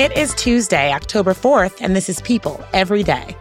It 0.00 0.16
is 0.16 0.34
Tuesday, 0.34 0.94
October 0.94 1.34
4th, 1.34 1.82
and 1.82 1.94
this 1.94 2.08
is 2.08 2.22
People 2.22 2.64
Every 2.72 3.02
Day. 3.02 3.36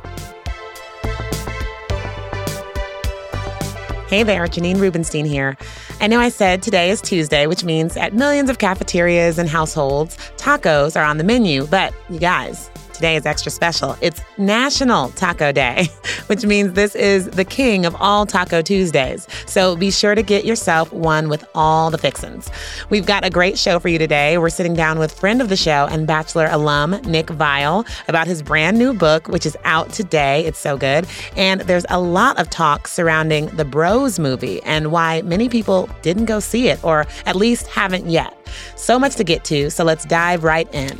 Hey 4.09 4.23
there, 4.23 4.45
Janine 4.45 4.77
Rubenstein 4.77 5.23
here. 5.23 5.55
I 6.01 6.07
know 6.07 6.19
I 6.19 6.27
said 6.27 6.61
today 6.61 6.89
is 6.89 6.99
Tuesday, 6.99 7.47
which 7.47 7.63
means 7.63 7.95
at 7.95 8.13
millions 8.13 8.49
of 8.49 8.57
cafeterias 8.57 9.37
and 9.37 9.47
households, 9.47 10.17
tacos 10.35 10.99
are 10.99 11.05
on 11.05 11.17
the 11.17 11.23
menu, 11.23 11.65
but 11.67 11.93
you 12.09 12.19
guys, 12.19 12.69
today 12.99 13.15
is 13.15 13.25
extra 13.25 13.49
special. 13.49 13.95
It's 14.01 14.19
National 14.37 15.07
Taco 15.11 15.53
Day, 15.53 15.87
which 16.27 16.43
means 16.43 16.73
this 16.73 16.95
is 16.95 17.29
the 17.29 17.45
king 17.45 17.85
of 17.85 17.95
all 17.95 18.25
Taco 18.25 18.61
Tuesdays. 18.61 19.25
So 19.45 19.77
be 19.77 19.89
sure 19.89 20.15
to 20.15 20.21
get 20.21 20.43
yourself 20.43 20.91
one 20.91 21.29
with 21.29 21.45
all 21.55 21.91
the 21.91 21.97
fixins. 21.97 22.49
We've 22.89 23.05
got 23.05 23.23
a 23.23 23.29
great 23.29 23.57
show 23.57 23.79
for 23.79 23.87
you 23.87 23.97
today. 23.97 24.37
We're 24.37 24.49
sitting 24.49 24.73
down 24.73 24.99
with 24.99 25.17
friend 25.17 25.41
of 25.41 25.47
the 25.47 25.55
show 25.55 25.87
and 25.89 26.05
Bachelor 26.05 26.49
alum 26.51 26.91
Nick 27.05 27.27
Viall 27.27 27.87
about 28.09 28.27
his 28.27 28.41
brand 28.41 28.77
new 28.77 28.93
book, 28.93 29.29
which 29.29 29.45
is 29.45 29.55
out 29.63 29.93
today. 29.93 30.45
It's 30.45 30.59
so 30.59 30.75
good. 30.75 31.07
And 31.37 31.61
there's 31.61 31.85
a 31.89 32.01
lot 32.01 32.37
of 32.37 32.49
talk 32.49 32.85
surrounding 32.85 33.45
the 33.55 33.63
Bros 33.63 34.19
movie 34.19 34.61
and 34.63 34.91
why 34.91 35.21
many 35.21 35.47
people 35.47 35.89
didn't 36.01 36.25
go 36.25 36.41
see 36.41 36.67
it, 36.67 36.83
or 36.83 37.07
at 37.25 37.37
least 37.37 37.67
haven't 37.67 38.07
yet. 38.09 38.35
So 38.75 38.99
much 38.99 39.15
to 39.15 39.23
get 39.23 39.45
to, 39.45 39.69
so 39.69 39.85
let's 39.85 40.03
dive 40.03 40.43
right 40.43 40.67
in. 40.73 40.99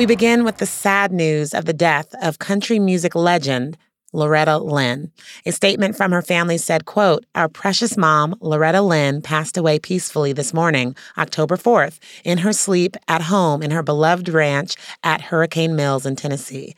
We 0.00 0.06
begin 0.06 0.44
with 0.44 0.56
the 0.56 0.64
sad 0.64 1.12
news 1.12 1.52
of 1.52 1.66
the 1.66 1.74
death 1.74 2.14
of 2.22 2.38
country 2.38 2.78
music 2.78 3.14
legend 3.14 3.76
Loretta 4.14 4.56
Lynn. 4.56 5.12
A 5.44 5.52
statement 5.52 5.94
from 5.94 6.10
her 6.10 6.22
family 6.22 6.56
said, 6.56 6.86
quote, 6.86 7.26
Our 7.34 7.50
precious 7.50 7.98
mom, 7.98 8.34
Loretta 8.40 8.80
Lynn, 8.80 9.20
passed 9.20 9.58
away 9.58 9.78
peacefully 9.78 10.32
this 10.32 10.54
morning, 10.54 10.96
October 11.18 11.58
4th, 11.58 11.98
in 12.24 12.38
her 12.38 12.54
sleep 12.54 12.96
at 13.08 13.20
home 13.20 13.62
in 13.62 13.72
her 13.72 13.82
beloved 13.82 14.30
ranch 14.30 14.74
at 15.04 15.20
Hurricane 15.20 15.76
Mills 15.76 16.06
in 16.06 16.16
Tennessee. 16.16 16.74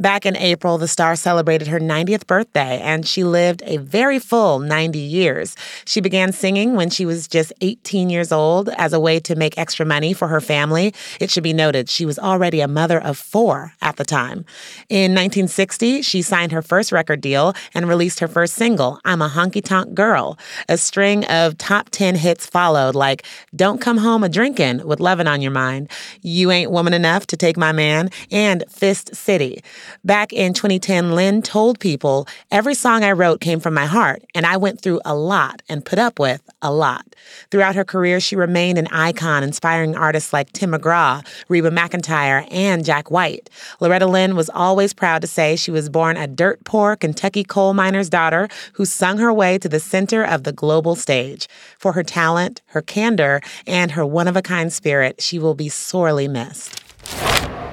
Back 0.00 0.24
in 0.24 0.36
April, 0.36 0.78
the 0.78 0.86
star 0.86 1.16
celebrated 1.16 1.66
her 1.66 1.80
90th 1.80 2.28
birthday, 2.28 2.78
and 2.80 3.04
she 3.04 3.24
lived 3.24 3.64
a 3.66 3.78
very 3.78 4.20
full 4.20 4.60
90 4.60 4.96
years. 4.96 5.56
She 5.84 6.00
began 6.00 6.30
singing 6.30 6.76
when 6.76 6.88
she 6.88 7.04
was 7.04 7.26
just 7.26 7.52
18 7.62 8.08
years 8.08 8.30
old 8.30 8.68
as 8.76 8.92
a 8.92 9.00
way 9.00 9.18
to 9.18 9.34
make 9.34 9.58
extra 9.58 9.84
money 9.84 10.12
for 10.12 10.28
her 10.28 10.40
family. 10.40 10.94
It 11.18 11.32
should 11.32 11.42
be 11.42 11.52
noted 11.52 11.90
she 11.90 12.06
was 12.06 12.16
already 12.16 12.60
a 12.60 12.68
mother 12.68 13.02
of 13.02 13.18
four 13.18 13.72
at 13.82 13.96
the 13.96 14.04
time. 14.04 14.44
In 14.88 15.14
1960, 15.14 16.02
she 16.02 16.22
signed 16.22 16.52
her 16.52 16.62
first 16.62 16.92
record 16.92 17.20
deal 17.20 17.54
and 17.74 17.88
released 17.88 18.20
her 18.20 18.28
first 18.28 18.54
single, 18.54 19.00
I'm 19.04 19.20
a 19.20 19.28
Honky 19.28 19.64
Tonk 19.64 19.94
Girl. 19.94 20.38
A 20.68 20.78
string 20.78 21.24
of 21.24 21.58
top 21.58 21.90
10 21.90 22.14
hits 22.14 22.46
followed, 22.46 22.94
like 22.94 23.24
Don't 23.56 23.80
Come 23.80 23.96
Home 23.96 24.22
a 24.22 24.28
Drinkin' 24.28 24.86
with 24.86 25.00
Lovin' 25.00 25.26
on 25.26 25.42
Your 25.42 25.50
Mind, 25.50 25.90
You 26.22 26.52
Ain't 26.52 26.70
Woman 26.70 26.94
Enough 26.94 27.26
to 27.26 27.36
Take 27.36 27.56
My 27.56 27.72
Man, 27.72 28.10
and 28.30 28.62
Fist 28.70 29.16
City. 29.16 29.60
Back 30.04 30.32
in 30.32 30.54
2010, 30.54 31.12
Lynn 31.12 31.42
told 31.42 31.80
people, 31.80 32.26
Every 32.50 32.74
song 32.74 33.04
I 33.04 33.12
wrote 33.12 33.40
came 33.40 33.60
from 33.60 33.74
my 33.74 33.86
heart, 33.86 34.22
and 34.34 34.46
I 34.46 34.56
went 34.56 34.80
through 34.80 35.00
a 35.04 35.14
lot 35.14 35.62
and 35.68 35.84
put 35.84 35.98
up 35.98 36.18
with 36.18 36.42
a 36.62 36.72
lot. 36.72 37.14
Throughout 37.50 37.74
her 37.74 37.84
career, 37.84 38.20
she 38.20 38.36
remained 38.36 38.78
an 38.78 38.88
icon, 38.88 39.42
inspiring 39.42 39.96
artists 39.96 40.32
like 40.32 40.52
Tim 40.52 40.72
McGraw, 40.72 41.26
Reba 41.48 41.70
McEntire, 41.70 42.46
and 42.50 42.84
Jack 42.84 43.10
White. 43.10 43.50
Loretta 43.80 44.06
Lynn 44.06 44.36
was 44.36 44.50
always 44.50 44.92
proud 44.92 45.22
to 45.22 45.28
say 45.28 45.56
she 45.56 45.70
was 45.70 45.88
born 45.88 46.16
a 46.16 46.26
dirt 46.26 46.64
poor 46.64 46.96
Kentucky 46.96 47.44
coal 47.44 47.74
miner's 47.74 48.08
daughter 48.08 48.48
who 48.74 48.84
sung 48.84 49.18
her 49.18 49.32
way 49.32 49.58
to 49.58 49.68
the 49.68 49.80
center 49.80 50.24
of 50.24 50.44
the 50.44 50.52
global 50.52 50.94
stage. 50.94 51.48
For 51.78 51.92
her 51.92 52.02
talent, 52.02 52.62
her 52.66 52.82
candor, 52.82 53.40
and 53.66 53.92
her 53.92 54.04
one 54.04 54.28
of 54.28 54.36
a 54.36 54.42
kind 54.42 54.72
spirit, 54.72 55.20
she 55.20 55.38
will 55.38 55.54
be 55.54 55.68
sorely 55.68 56.28
missed. 56.28 56.87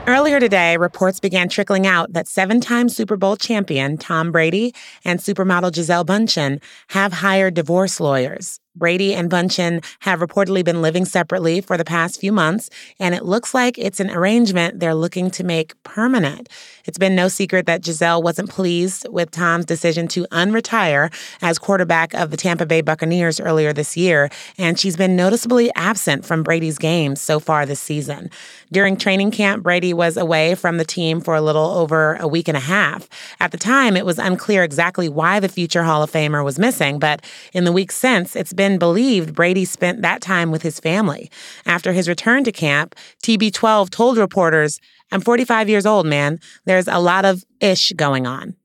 Earlier 0.07 0.39
today, 0.39 0.77
reports 0.77 1.19
began 1.19 1.49
trickling 1.49 1.87
out 1.87 2.13
that 2.13 2.27
seven 2.27 2.61
time 2.61 2.89
Super 2.89 3.17
Bowl 3.17 3.35
champion 3.35 3.97
Tom 3.97 4.31
Brady 4.31 4.71
and 5.03 5.19
supermodel 5.19 5.71
Gisele 5.71 6.05
Bündchen 6.05 6.61
have 6.89 7.11
hired 7.11 7.55
divorce 7.55 7.99
lawyers. 7.99 8.59
Brady 8.75 9.13
and 9.13 9.29
Bündchen 9.29 9.83
have 10.01 10.19
reportedly 10.19 10.63
been 10.63 10.81
living 10.81 11.05
separately 11.05 11.61
for 11.61 11.77
the 11.77 11.85
past 11.85 12.19
few 12.19 12.31
months, 12.31 12.69
and 12.99 13.15
it 13.15 13.23
looks 13.23 13.53
like 13.53 13.77
it's 13.77 13.99
an 13.99 14.09
arrangement 14.09 14.79
they're 14.79 14.95
looking 14.95 15.31
to 15.31 15.43
make 15.43 15.81
permanent. 15.83 16.49
It's 16.85 16.97
been 16.97 17.15
no 17.15 17.27
secret 17.27 17.65
that 17.65 17.81
Gisele 17.81 18.21
wasn't 18.21 18.49
pleased 18.49 19.07
with 19.09 19.31
Tom's 19.31 19.65
decision 19.65 20.07
to 20.09 20.25
unretire 20.31 21.13
as 21.41 21.57
quarterback 21.57 22.13
of 22.13 22.31
the 22.31 22.37
Tampa 22.37 22.65
Bay 22.65 22.81
Buccaneers 22.81 23.39
earlier 23.39 23.73
this 23.73 23.95
year, 23.95 24.29
and 24.57 24.79
she's 24.79 24.97
been 24.97 25.15
noticeably 25.15 25.73
absent 25.75 26.25
from 26.25 26.43
Brady's 26.43 26.77
games 26.77 27.21
so 27.21 27.39
far 27.39 27.65
this 27.65 27.79
season. 27.79 28.29
During 28.71 28.97
training 28.97 29.31
camp, 29.31 29.63
Brady 29.63 29.93
was 29.93 30.17
away 30.17 30.55
from 30.55 30.77
the 30.77 30.85
team 30.85 31.21
for 31.21 31.35
a 31.35 31.41
little 31.41 31.71
over 31.71 32.15
a 32.15 32.27
week 32.27 32.47
and 32.47 32.57
a 32.57 32.61
half. 32.61 33.07
At 33.39 33.51
the 33.51 33.57
time, 33.57 33.95
it 33.95 34.05
was 34.05 34.19
unclear 34.19 34.63
exactly 34.63 35.07
why 35.07 35.39
the 35.39 35.49
future 35.49 35.83
Hall 35.83 36.03
of 36.03 36.11
Famer 36.11 36.43
was 36.43 36.59
missing, 36.59 36.99
but 36.99 37.23
in 37.53 37.63
the 37.63 37.71
weeks 37.71 37.95
since, 37.95 38.35
it's 38.35 38.53
been 38.53 38.64
been 38.65 38.79
believed 38.79 39.35
Brady 39.35 39.63
spent 39.63 40.01
that 40.01 40.21
time 40.21 40.49
with 40.49 40.63
his 40.63 40.79
family. 40.79 41.29
After 41.67 41.93
his 41.93 42.09
return 42.09 42.43
to 42.45 42.51
camp, 42.51 42.95
TB12 43.21 43.91
told 43.91 44.17
reporters, 44.17 44.79
I'm 45.11 45.21
45 45.21 45.69
years 45.69 45.85
old, 45.85 46.07
man. 46.07 46.39
There's 46.65 46.87
a 46.87 46.97
lot 46.97 47.25
of 47.25 47.43
ish 47.59 47.91
going 47.91 48.25
on. 48.25 48.55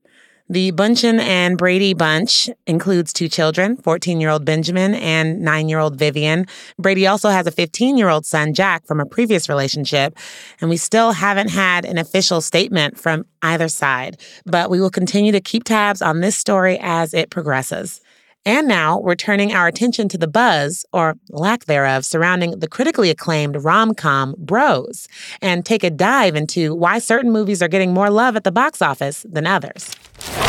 The 0.48 0.72
Bündchen 0.72 1.20
and 1.20 1.58
Brady 1.58 1.92
bunch 1.92 2.48
includes 2.66 3.12
two 3.12 3.28
children, 3.28 3.76
14 3.76 4.22
year 4.22 4.30
old 4.30 4.46
Benjamin 4.46 4.94
and 4.94 5.42
9 5.42 5.68
year 5.68 5.78
old 5.78 5.96
Vivian. 5.96 6.46
Brady 6.78 7.06
also 7.06 7.28
has 7.28 7.46
a 7.46 7.52
15 7.52 7.98
year 7.98 8.08
old 8.08 8.24
son, 8.24 8.54
Jack, 8.54 8.86
from 8.86 9.00
a 9.00 9.06
previous 9.06 9.50
relationship. 9.50 10.16
And 10.62 10.70
we 10.70 10.78
still 10.78 11.12
haven't 11.12 11.50
had 11.50 11.84
an 11.84 11.98
official 11.98 12.40
statement 12.40 12.98
from 12.98 13.26
either 13.42 13.68
side, 13.68 14.18
but 14.46 14.70
we 14.70 14.80
will 14.80 14.90
continue 14.90 15.30
to 15.30 15.40
keep 15.42 15.64
tabs 15.64 16.00
on 16.00 16.20
this 16.20 16.36
story 16.36 16.78
as 16.80 17.12
it 17.12 17.28
progresses. 17.28 18.00
And 18.46 18.66
now 18.66 18.98
we're 18.98 19.16
turning 19.16 19.52
our 19.52 19.66
attention 19.66 20.08
to 20.08 20.18
the 20.18 20.26
buzz, 20.26 20.86
or 20.92 21.16
lack 21.28 21.66
thereof, 21.66 22.06
surrounding 22.06 22.58
the 22.58 22.68
critically 22.68 23.10
acclaimed 23.10 23.62
rom 23.62 23.94
com 23.94 24.34
Bros, 24.38 25.08
and 25.42 25.64
take 25.64 25.84
a 25.84 25.90
dive 25.90 26.36
into 26.36 26.74
why 26.74 26.98
certain 27.00 27.30
movies 27.30 27.60
are 27.60 27.68
getting 27.68 27.92
more 27.92 28.08
love 28.08 28.36
at 28.36 28.44
the 28.44 28.52
box 28.52 28.80
office 28.80 29.26
than 29.28 29.46
others. 29.46 29.94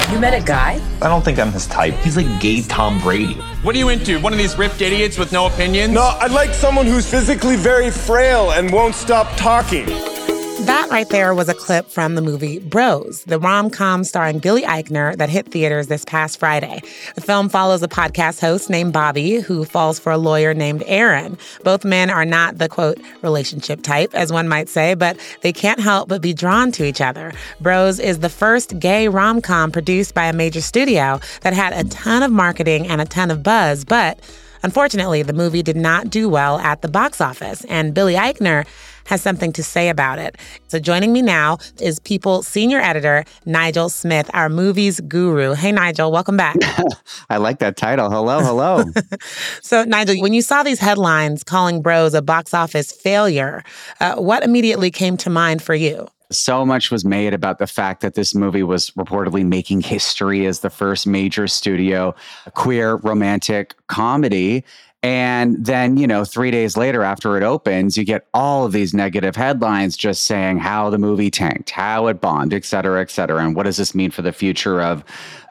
You 0.09 0.19
met 0.19 0.34
a 0.34 0.44
guy? 0.44 0.81
I 1.02 1.07
don't 1.07 1.24
think 1.24 1.38
I'm 1.38 1.52
his 1.52 1.68
type. 1.68 1.94
He's 1.96 2.18
like 2.18 2.41
gay 2.41 2.62
Tom 2.62 3.00
Brady. 3.00 3.35
What 3.63 3.75
are 3.75 3.78
you 3.78 3.90
into? 3.90 4.19
One 4.19 4.34
of 4.34 4.40
these 4.40 4.58
ripped 4.58 4.81
idiots 4.81 5.18
with 5.18 5.31
no 5.31 5.47
opinions? 5.47 5.94
No, 5.94 6.18
I'd 6.19 6.31
like 6.31 6.53
someone 6.53 6.85
who's 6.85 7.09
physically 7.09 7.56
very 7.56 7.91
frail 7.91 8.52
and 8.52 8.72
won't 8.72 8.96
stop 8.96 9.35
talking. 9.38 9.88
That 10.66 10.90
right 10.92 11.10
there 11.10 11.34
was 11.34 11.50
a 11.50 11.56
clip 11.56 11.88
from 11.88 12.14
the 12.14 12.22
movie 12.22 12.60
Bros, 12.60 13.24
the 13.24 13.40
rom 13.40 13.72
com 13.72 14.04
starring 14.04 14.38
Billy 14.38 14.62
Eichner 14.62 15.16
that 15.18 15.30
hit 15.30 15.48
theaters 15.48 15.88
this 15.88 16.06
past 16.06 16.38
Friday. 16.40 16.82
The 17.16 17.22
film 17.22 17.50
follows 17.50 17.82
a 17.82 17.88
podcast 17.88 18.40
host 18.40 18.70
named 18.70 18.94
Bobby 18.94 19.40
who 19.40 19.66
falls 19.66 19.98
for 19.98 20.12
a 20.12 20.18
lawyer 20.20 20.54
named 20.54 20.84
Aaron. 20.86 21.38
Both 21.64 21.84
men 21.84 22.12
are 22.12 22.26
not 22.26 22.60
the 22.60 22.70
quote 22.70 23.00
relationship 23.24 23.82
type, 23.82 24.14
as 24.14 24.32
one 24.32 24.48
might 24.48 24.70
say, 24.70 24.94
but 24.94 25.18
they 25.41 25.52
can't 25.52 25.80
help 25.80 26.08
but 26.09 26.22
be 26.22 26.34
drawn 26.34 26.72
to 26.74 26.85
each 26.85 27.02
other. 27.02 27.34
Bros 27.59 28.00
is 28.00 28.20
the 28.20 28.30
first 28.30 28.78
gay 28.80 29.08
rom 29.08 29.41
com 29.41 29.72
produced 29.72 30.14
by 30.14 30.26
a 30.26 30.34
major 30.34 30.62
studio 30.62 31.20
that 31.41 31.53
had 31.53 31.74
a 31.74 31.90
ton 31.90 32.22
of 32.22 32.32
marketing 32.32 32.88
and 32.88 33.02
a 33.02 33.06
ton 33.06 33.32
of 33.32 33.41
buzz, 33.41 33.84
but 33.84 34.20
Unfortunately, 34.64 35.24
the 35.24 35.34
movie 35.34 35.64
did 35.64 35.76
not 35.76 36.09
do 36.12 36.30
well 36.30 36.59
at 36.59 36.82
the 36.82 36.88
box 36.88 37.20
office, 37.20 37.66
and 37.66 37.96
Billy 37.96 38.14
Eichner 38.14 38.66
has 39.06 39.22
something 39.22 39.52
to 39.53 39.64
say 39.64 39.90
about 39.90 40.20
it. 40.20 40.38
So 40.68 40.80
joining 40.80 41.14
me 41.14 41.22
now 41.22 41.58
is 41.80 42.00
People 42.00 42.44
senior 42.44 42.80
editor 42.80 43.24
Nigel 43.46 43.90
Smith, 43.90 44.30
our 44.34 44.50
movies 44.50 45.00
guru. 45.02 45.53
Hey, 45.53 45.72
Nigel, 45.72 46.12
welcome 46.12 46.38
back. 46.38 46.58
I 47.30 47.38
like 47.38 47.59
that 47.59 47.78
title. 47.78 48.09
Hello, 48.09 48.40
hello. 48.40 48.84
so, 49.62 49.84
Nigel, 49.84 50.22
when 50.22 50.34
you 50.34 50.42
saw 50.42 50.64
these 50.64 50.80
headlines 50.80 51.44
calling 51.44 51.82
Bros 51.82 52.14
a 52.14 52.22
box 52.22 52.53
office 52.53 52.92
failure, 52.92 53.64
uh, 54.00 54.16
what 54.16 54.44
immediately 54.44 54.92
came 54.92 55.18
to 55.18 55.30
mind 55.30 55.62
for 55.62 55.76
you? 55.76 56.08
so 56.32 56.66
much 56.66 56.92
was 56.92 57.04
made 57.04 57.34
about 57.34 57.59
the 57.59 57.68
fact 57.68 58.02
that 58.02 58.14
this 58.14 58.34
movie 58.34 58.64
was 58.64 58.92
reportedly 58.92 59.46
making 59.46 59.82
history 59.82 60.46
as 60.46 60.62
the 60.62 60.70
first 60.70 61.06
major 61.06 61.47
studio 61.47 62.16
queer 62.54 62.96
romantic 62.96 63.76
comedy. 63.88 64.64
And 65.03 65.66
then, 65.66 65.98
you 65.98 66.06
know, 66.06 66.24
three 66.24 66.52
days 66.52 66.78
later 66.78 67.02
after 67.02 67.36
it 67.36 67.42
opens, 67.42 67.98
you 67.98 68.06
get 68.06 68.28
all 68.36 68.66
of 68.66 68.72
these 68.72 68.94
negative 68.94 69.36
headlines 69.36 69.98
just 69.98 70.26
saying 70.26 70.59
how 70.59 70.92
the 70.92 71.00
movie 71.00 71.32
tanked, 71.32 71.72
how 71.72 72.06
it 72.06 72.22
bombed, 72.22 72.53
et 72.53 72.66
cetera, 72.66 73.02
et 73.02 73.09
cetera. 73.09 73.44
And 73.44 73.56
what 73.56 73.64
does 73.64 73.78
this 73.78 73.96
mean 73.96 74.12
for 74.12 74.22
the 74.22 74.32
future 74.32 74.80
of 74.80 75.03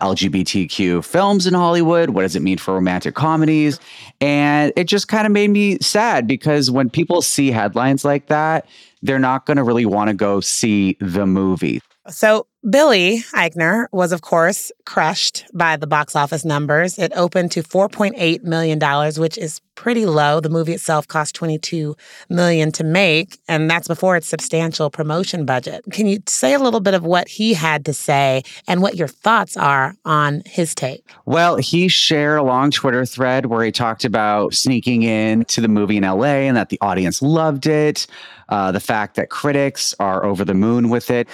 LGBTQ 0.02 1.04
films 1.04 1.48
in 1.48 1.54
Hollywood? 1.54 2.10
What 2.10 2.22
does 2.22 2.36
it 2.36 2.42
mean 2.42 2.58
for 2.58 2.74
romantic 2.74 3.16
comedies? 3.16 3.80
And 4.20 4.72
it 4.76 4.84
just 4.84 5.08
kind 5.08 5.26
of 5.26 5.32
made 5.32 5.50
me 5.50 5.78
sad 5.80 6.28
because 6.28 6.70
when 6.70 6.88
people 6.88 7.20
see 7.20 7.50
headlines 7.50 8.04
like 8.04 8.28
that, 8.28 8.68
they're 9.02 9.18
not 9.18 9.46
going 9.46 9.56
to 9.56 9.64
really 9.64 9.86
want 9.86 10.08
to 10.08 10.14
go 10.14 10.40
see 10.40 10.96
the 11.00 11.26
movie. 11.26 11.80
So, 12.08 12.46
Billy 12.68 13.20
Eichner 13.34 13.86
was, 13.90 14.12
of 14.12 14.20
course, 14.20 14.70
crushed 14.84 15.46
by 15.54 15.76
the 15.76 15.86
box 15.86 16.14
office 16.14 16.44
numbers. 16.44 16.98
It 16.98 17.10
opened 17.16 17.52
to 17.52 17.62
$4.8 17.62 18.42
million, 18.42 18.78
which 19.18 19.38
is 19.38 19.62
pretty 19.76 20.04
low. 20.04 20.40
The 20.40 20.50
movie 20.50 20.74
itself 20.74 21.08
cost 21.08 21.34
22 21.36 21.96
million 22.28 22.70
to 22.72 22.84
make, 22.84 23.38
and 23.48 23.70
that's 23.70 23.88
before 23.88 24.14
its 24.14 24.26
substantial 24.26 24.90
promotion 24.90 25.46
budget. 25.46 25.82
Can 25.90 26.06
you 26.06 26.18
say 26.26 26.52
a 26.52 26.58
little 26.58 26.80
bit 26.80 26.92
of 26.92 27.02
what 27.02 27.28
he 27.28 27.54
had 27.54 27.86
to 27.86 27.94
say 27.94 28.42
and 28.68 28.82
what 28.82 28.94
your 28.94 29.08
thoughts 29.08 29.56
are 29.56 29.94
on 30.04 30.42
his 30.44 30.74
take? 30.74 31.02
Well, 31.24 31.56
he 31.56 31.88
shared 31.88 32.40
a 32.40 32.42
long 32.42 32.70
Twitter 32.70 33.06
thread 33.06 33.46
where 33.46 33.64
he 33.64 33.72
talked 33.72 34.04
about 34.04 34.52
sneaking 34.52 35.02
in 35.02 35.46
to 35.46 35.62
the 35.62 35.68
movie 35.68 35.96
in 35.96 36.02
LA 36.02 36.44
and 36.44 36.58
that 36.58 36.68
the 36.68 36.78
audience 36.82 37.22
loved 37.22 37.66
it, 37.66 38.06
uh, 38.50 38.70
the 38.70 38.80
fact 38.80 39.16
that 39.16 39.30
critics 39.30 39.94
are 39.98 40.26
over 40.26 40.44
the 40.44 40.52
moon 40.52 40.90
with 40.90 41.10
it. 41.10 41.26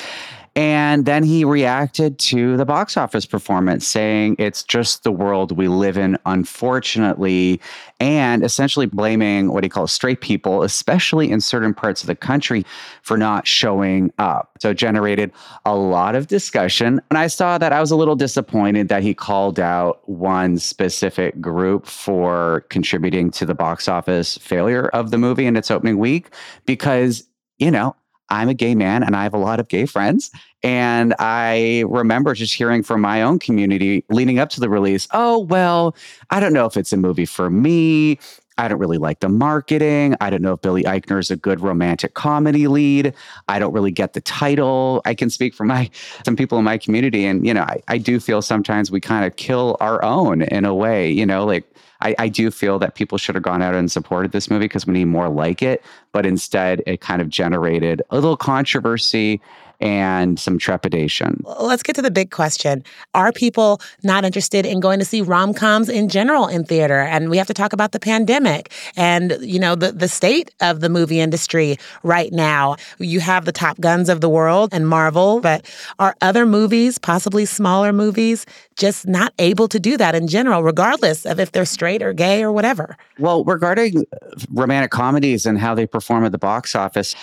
And 0.56 1.04
then 1.04 1.22
he 1.22 1.44
reacted 1.44 2.18
to 2.20 2.56
the 2.56 2.64
box 2.64 2.96
office 2.96 3.26
performance, 3.26 3.86
saying 3.86 4.36
it's 4.38 4.62
just 4.62 5.04
the 5.04 5.12
world 5.12 5.54
we 5.54 5.68
live 5.68 5.98
in, 5.98 6.16
unfortunately, 6.24 7.60
and 8.00 8.42
essentially 8.42 8.86
blaming 8.86 9.52
what 9.52 9.64
he 9.64 9.68
calls 9.68 9.92
straight 9.92 10.22
people, 10.22 10.62
especially 10.62 11.30
in 11.30 11.42
certain 11.42 11.74
parts 11.74 12.02
of 12.02 12.06
the 12.06 12.14
country, 12.14 12.64
for 13.02 13.18
not 13.18 13.46
showing 13.46 14.10
up. 14.16 14.56
So 14.58 14.70
it 14.70 14.78
generated 14.78 15.30
a 15.66 15.76
lot 15.76 16.14
of 16.14 16.26
discussion. 16.26 17.02
And 17.10 17.18
I 17.18 17.26
saw 17.26 17.58
that 17.58 17.74
I 17.74 17.80
was 17.80 17.90
a 17.90 17.96
little 17.96 18.16
disappointed 18.16 18.88
that 18.88 19.02
he 19.02 19.12
called 19.12 19.60
out 19.60 20.08
one 20.08 20.56
specific 20.56 21.38
group 21.38 21.86
for 21.86 22.64
contributing 22.70 23.30
to 23.32 23.44
the 23.44 23.54
box 23.54 23.88
office 23.88 24.38
failure 24.38 24.86
of 24.88 25.10
the 25.10 25.18
movie 25.18 25.44
in 25.44 25.54
its 25.54 25.70
opening 25.70 25.98
week, 25.98 26.30
because, 26.64 27.28
you 27.58 27.70
know, 27.70 27.94
I'm 28.28 28.48
a 28.48 28.54
gay 28.54 28.74
man 28.74 29.02
and 29.02 29.14
I 29.14 29.22
have 29.22 29.34
a 29.34 29.38
lot 29.38 29.60
of 29.60 29.68
gay 29.68 29.86
friends. 29.86 30.30
And 30.62 31.14
I 31.18 31.84
remember 31.88 32.34
just 32.34 32.54
hearing 32.54 32.82
from 32.82 33.00
my 33.00 33.22
own 33.22 33.38
community 33.38 34.04
leading 34.10 34.38
up 34.38 34.50
to 34.50 34.60
the 34.60 34.68
release 34.68 35.06
oh, 35.12 35.38
well, 35.38 35.94
I 36.30 36.40
don't 36.40 36.52
know 36.52 36.66
if 36.66 36.76
it's 36.76 36.92
a 36.92 36.96
movie 36.96 37.26
for 37.26 37.50
me. 37.50 38.18
I 38.58 38.68
don't 38.68 38.78
really 38.78 38.98
like 38.98 39.20
the 39.20 39.28
marketing. 39.28 40.16
I 40.20 40.30
don't 40.30 40.42
know 40.42 40.54
if 40.54 40.62
Billy 40.62 40.82
Eichner 40.84 41.18
is 41.18 41.30
a 41.30 41.36
good 41.36 41.60
romantic 41.60 42.14
comedy 42.14 42.68
lead. 42.68 43.12
I 43.48 43.58
don't 43.58 43.72
really 43.72 43.90
get 43.90 44.14
the 44.14 44.20
title. 44.20 45.02
I 45.04 45.14
can 45.14 45.28
speak 45.30 45.54
for 45.54 45.64
my 45.64 45.90
some 46.24 46.36
people 46.36 46.58
in 46.58 46.64
my 46.64 46.78
community. 46.78 47.26
And, 47.26 47.46
you 47.46 47.52
know, 47.52 47.62
I, 47.62 47.82
I 47.88 47.98
do 47.98 48.18
feel 48.18 48.40
sometimes 48.42 48.90
we 48.90 49.00
kind 49.00 49.24
of 49.24 49.36
kill 49.36 49.76
our 49.80 50.02
own 50.02 50.42
in 50.42 50.64
a 50.64 50.74
way, 50.74 51.10
you 51.10 51.26
know, 51.26 51.44
like 51.44 51.64
I, 52.00 52.14
I 52.18 52.28
do 52.28 52.50
feel 52.50 52.78
that 52.78 52.94
people 52.94 53.18
should 53.18 53.34
have 53.34 53.44
gone 53.44 53.62
out 53.62 53.74
and 53.74 53.90
supported 53.90 54.32
this 54.32 54.50
movie 54.50 54.66
because 54.66 54.86
we 54.86 54.94
need 54.94 55.06
more 55.06 55.28
like 55.28 55.62
it. 55.62 55.82
But 56.12 56.26
instead, 56.26 56.82
it 56.86 57.00
kind 57.00 57.22
of 57.22 57.28
generated 57.28 58.02
a 58.10 58.16
little 58.16 58.36
controversy 58.36 59.40
and 59.80 60.38
some 60.38 60.58
trepidation. 60.58 61.42
Let's 61.60 61.82
get 61.82 61.96
to 61.96 62.02
the 62.02 62.10
big 62.10 62.30
question. 62.30 62.82
Are 63.14 63.32
people 63.32 63.80
not 64.02 64.24
interested 64.24 64.64
in 64.64 64.80
going 64.80 64.98
to 64.98 65.04
see 65.04 65.20
rom-coms 65.22 65.88
in 65.88 66.08
general 66.08 66.46
in 66.46 66.64
theater? 66.64 67.00
And 67.00 67.30
we 67.30 67.36
have 67.36 67.46
to 67.48 67.54
talk 67.54 67.72
about 67.72 67.92
the 67.92 68.00
pandemic 68.00 68.72
and, 68.96 69.36
you 69.40 69.58
know, 69.58 69.74
the, 69.74 69.92
the 69.92 70.08
state 70.08 70.50
of 70.60 70.80
the 70.80 70.88
movie 70.88 71.20
industry 71.20 71.76
right 72.02 72.32
now. 72.32 72.76
You 72.98 73.20
have 73.20 73.44
the 73.44 73.52
top 73.52 73.80
guns 73.80 74.08
of 74.08 74.20
the 74.20 74.28
world 74.28 74.70
and 74.72 74.88
Marvel, 74.88 75.40
but 75.40 75.70
are 75.98 76.16
other 76.20 76.46
movies, 76.46 76.98
possibly 76.98 77.44
smaller 77.44 77.92
movies, 77.92 78.46
just 78.76 79.06
not 79.06 79.32
able 79.38 79.68
to 79.68 79.80
do 79.80 79.96
that 79.96 80.14
in 80.14 80.28
general, 80.28 80.62
regardless 80.62 81.24
of 81.26 81.40
if 81.40 81.52
they're 81.52 81.64
straight 81.64 82.02
or 82.02 82.12
gay 82.12 82.42
or 82.42 82.52
whatever? 82.52 82.96
Well, 83.18 83.44
regarding 83.44 84.04
romantic 84.52 84.90
comedies 84.90 85.46
and 85.46 85.58
how 85.58 85.74
they 85.74 85.86
perform 85.86 86.24
at 86.24 86.32
the 86.32 86.38
box 86.38 86.74
office, 86.74 87.14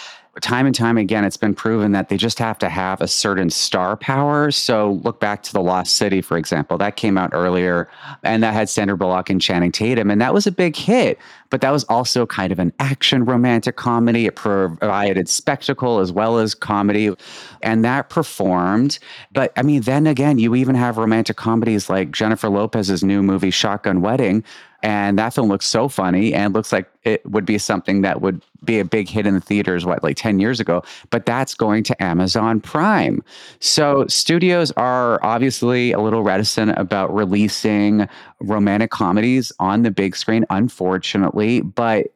time 0.42 0.66
and 0.66 0.74
time 0.74 0.98
again, 0.98 1.24
it's 1.24 1.38
been 1.38 1.54
proven 1.54 1.92
that 1.92 2.10
they 2.10 2.18
just 2.18 2.40
have 2.40 2.58
to 2.60 2.70
have 2.70 3.02
a 3.02 3.08
certain 3.08 3.52
star 3.52 3.96
power. 3.96 4.50
So 4.50 4.94
look 5.04 5.20
back 5.20 5.44
to 5.44 5.54
The 5.54 5.62
Lost 5.62 5.96
City, 5.96 6.22
for 6.22 6.38
example. 6.38 6.78
That 6.78 6.96
came 6.96 7.18
out 7.18 7.32
earlier 7.34 7.88
and 8.24 8.42
that 8.42 8.54
had 8.54 8.68
Sandra 8.68 8.98
Bullock 8.98 9.30
and 9.30 9.40
Channing 9.40 9.72
Tatum, 9.72 10.10
and 10.10 10.20
that 10.22 10.34
was 10.34 10.48
a 10.48 10.52
big 10.52 10.76
hit. 10.76 11.20
But 11.52 11.62
that 11.62 11.70
was 11.70 11.84
also 11.84 12.26
kind 12.26 12.52
of 12.52 12.58
an 12.58 12.74
action 12.80 13.26
romantic 13.26 13.76
comedy. 13.76 14.26
It 14.26 14.36
provided 14.36 15.30
spectacle 15.30 16.00
as 16.00 16.12
well 16.12 16.40
as 16.40 16.56
comedy, 16.56 17.16
and 17.62 17.86
that 17.86 18.10
performed. 18.10 18.98
But 19.32 19.54
I 19.56 19.62
mean, 19.62 19.82
then 19.82 20.08
again, 20.08 20.40
you 20.40 20.56
even 20.56 20.74
have 20.74 20.98
romantic 20.98 21.38
comedies 21.38 21.92
like 21.92 22.12
Jennifer 22.12 22.50
Lopez's 22.50 23.04
new 23.04 23.22
movie, 23.22 23.52
Shotgun 23.52 24.02
Wedding 24.02 24.44
and 24.84 25.18
that 25.18 25.34
film 25.34 25.48
looks 25.48 25.66
so 25.66 25.88
funny 25.88 26.34
and 26.34 26.54
looks 26.54 26.74
like 26.74 26.92
it 27.04 27.26
would 27.26 27.46
be 27.46 27.58
something 27.58 28.02
that 28.02 28.22
would 28.22 28.42
be 28.66 28.80
a 28.80 28.86
big 28.86 29.08
hit 29.08 29.26
in 29.26 29.34
the 29.34 29.40
theaters, 29.40 29.86
what, 29.86 30.04
like 30.04 30.18
10 30.18 30.40
years 30.40 30.60
ago. 30.60 30.84
But 31.10 31.26
that's 31.26 31.56
going 31.56 31.84
to 31.84 32.04
Amazon 32.04 32.60
Prime. 32.60 33.24
So 33.60 34.06
studios 34.08 34.72
are 34.72 35.24
obviously 35.24 35.94
a 35.94 36.00
little 36.00 36.22
reticent 36.22 36.78
about 36.78 37.14
releasing 37.14 38.08
romantic 38.42 38.92
comedies 38.92 39.54
on 39.60 39.84
the 39.84 39.92
big 39.92 40.18
screen, 40.18 40.46
unfortunately. 40.50 41.62
But 41.62 42.08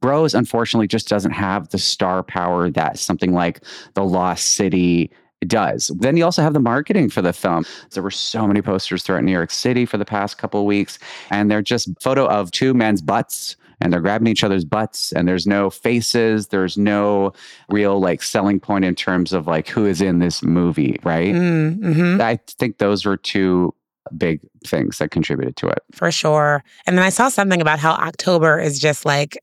Bros, 0.00 0.34
unfortunately, 0.34 0.88
just 0.88 1.08
doesn't 1.08 1.32
have 1.32 1.68
the 1.68 1.78
star 1.78 2.24
power 2.24 2.70
that 2.70 2.98
something 2.98 3.32
like 3.32 3.60
The 3.94 4.04
Lost 4.04 4.56
City 4.56 5.12
does. 5.44 5.90
Then 5.98 6.16
you 6.16 6.24
also 6.24 6.42
have 6.42 6.54
the 6.54 6.60
marketing 6.60 7.10
for 7.10 7.22
the 7.22 7.32
film. 7.32 7.64
There 7.90 8.02
were 8.02 8.10
so 8.10 8.46
many 8.46 8.62
posters 8.62 9.02
throughout 9.02 9.24
New 9.24 9.32
York 9.32 9.50
City 9.50 9.86
for 9.86 9.98
the 9.98 10.04
past 10.04 10.38
couple 10.38 10.60
of 10.60 10.66
weeks, 10.66 10.98
and 11.30 11.50
they're 11.50 11.62
just 11.62 11.88
photo 12.00 12.26
of 12.26 12.50
two 12.50 12.74
men's 12.74 13.02
butts 13.02 13.56
and 13.80 13.92
they're 13.92 14.00
grabbing 14.00 14.28
each 14.28 14.44
other's 14.44 14.64
butts 14.64 15.12
and 15.12 15.28
there's 15.28 15.46
no 15.46 15.68
faces 15.68 16.48
there's 16.48 16.78
no 16.78 17.32
real 17.68 18.00
like 18.00 18.22
selling 18.22 18.58
point 18.58 18.84
in 18.84 18.94
terms 18.94 19.32
of 19.32 19.46
like 19.46 19.68
who 19.68 19.84
is 19.84 20.00
in 20.00 20.18
this 20.18 20.42
movie 20.42 20.98
right 21.02 21.34
mm-hmm. 21.34 22.20
i 22.20 22.38
think 22.46 22.78
those 22.78 23.04
were 23.04 23.16
two 23.16 23.74
big 24.16 24.40
things 24.64 24.98
that 24.98 25.10
contributed 25.10 25.56
to 25.56 25.68
it. 25.68 25.78
For 25.92 26.10
sure. 26.10 26.62
And 26.86 26.96
then 26.96 27.04
I 27.04 27.10
saw 27.10 27.28
something 27.28 27.60
about 27.60 27.78
how 27.78 27.92
October 27.92 28.58
is 28.58 28.78
just 28.78 29.04
like 29.04 29.38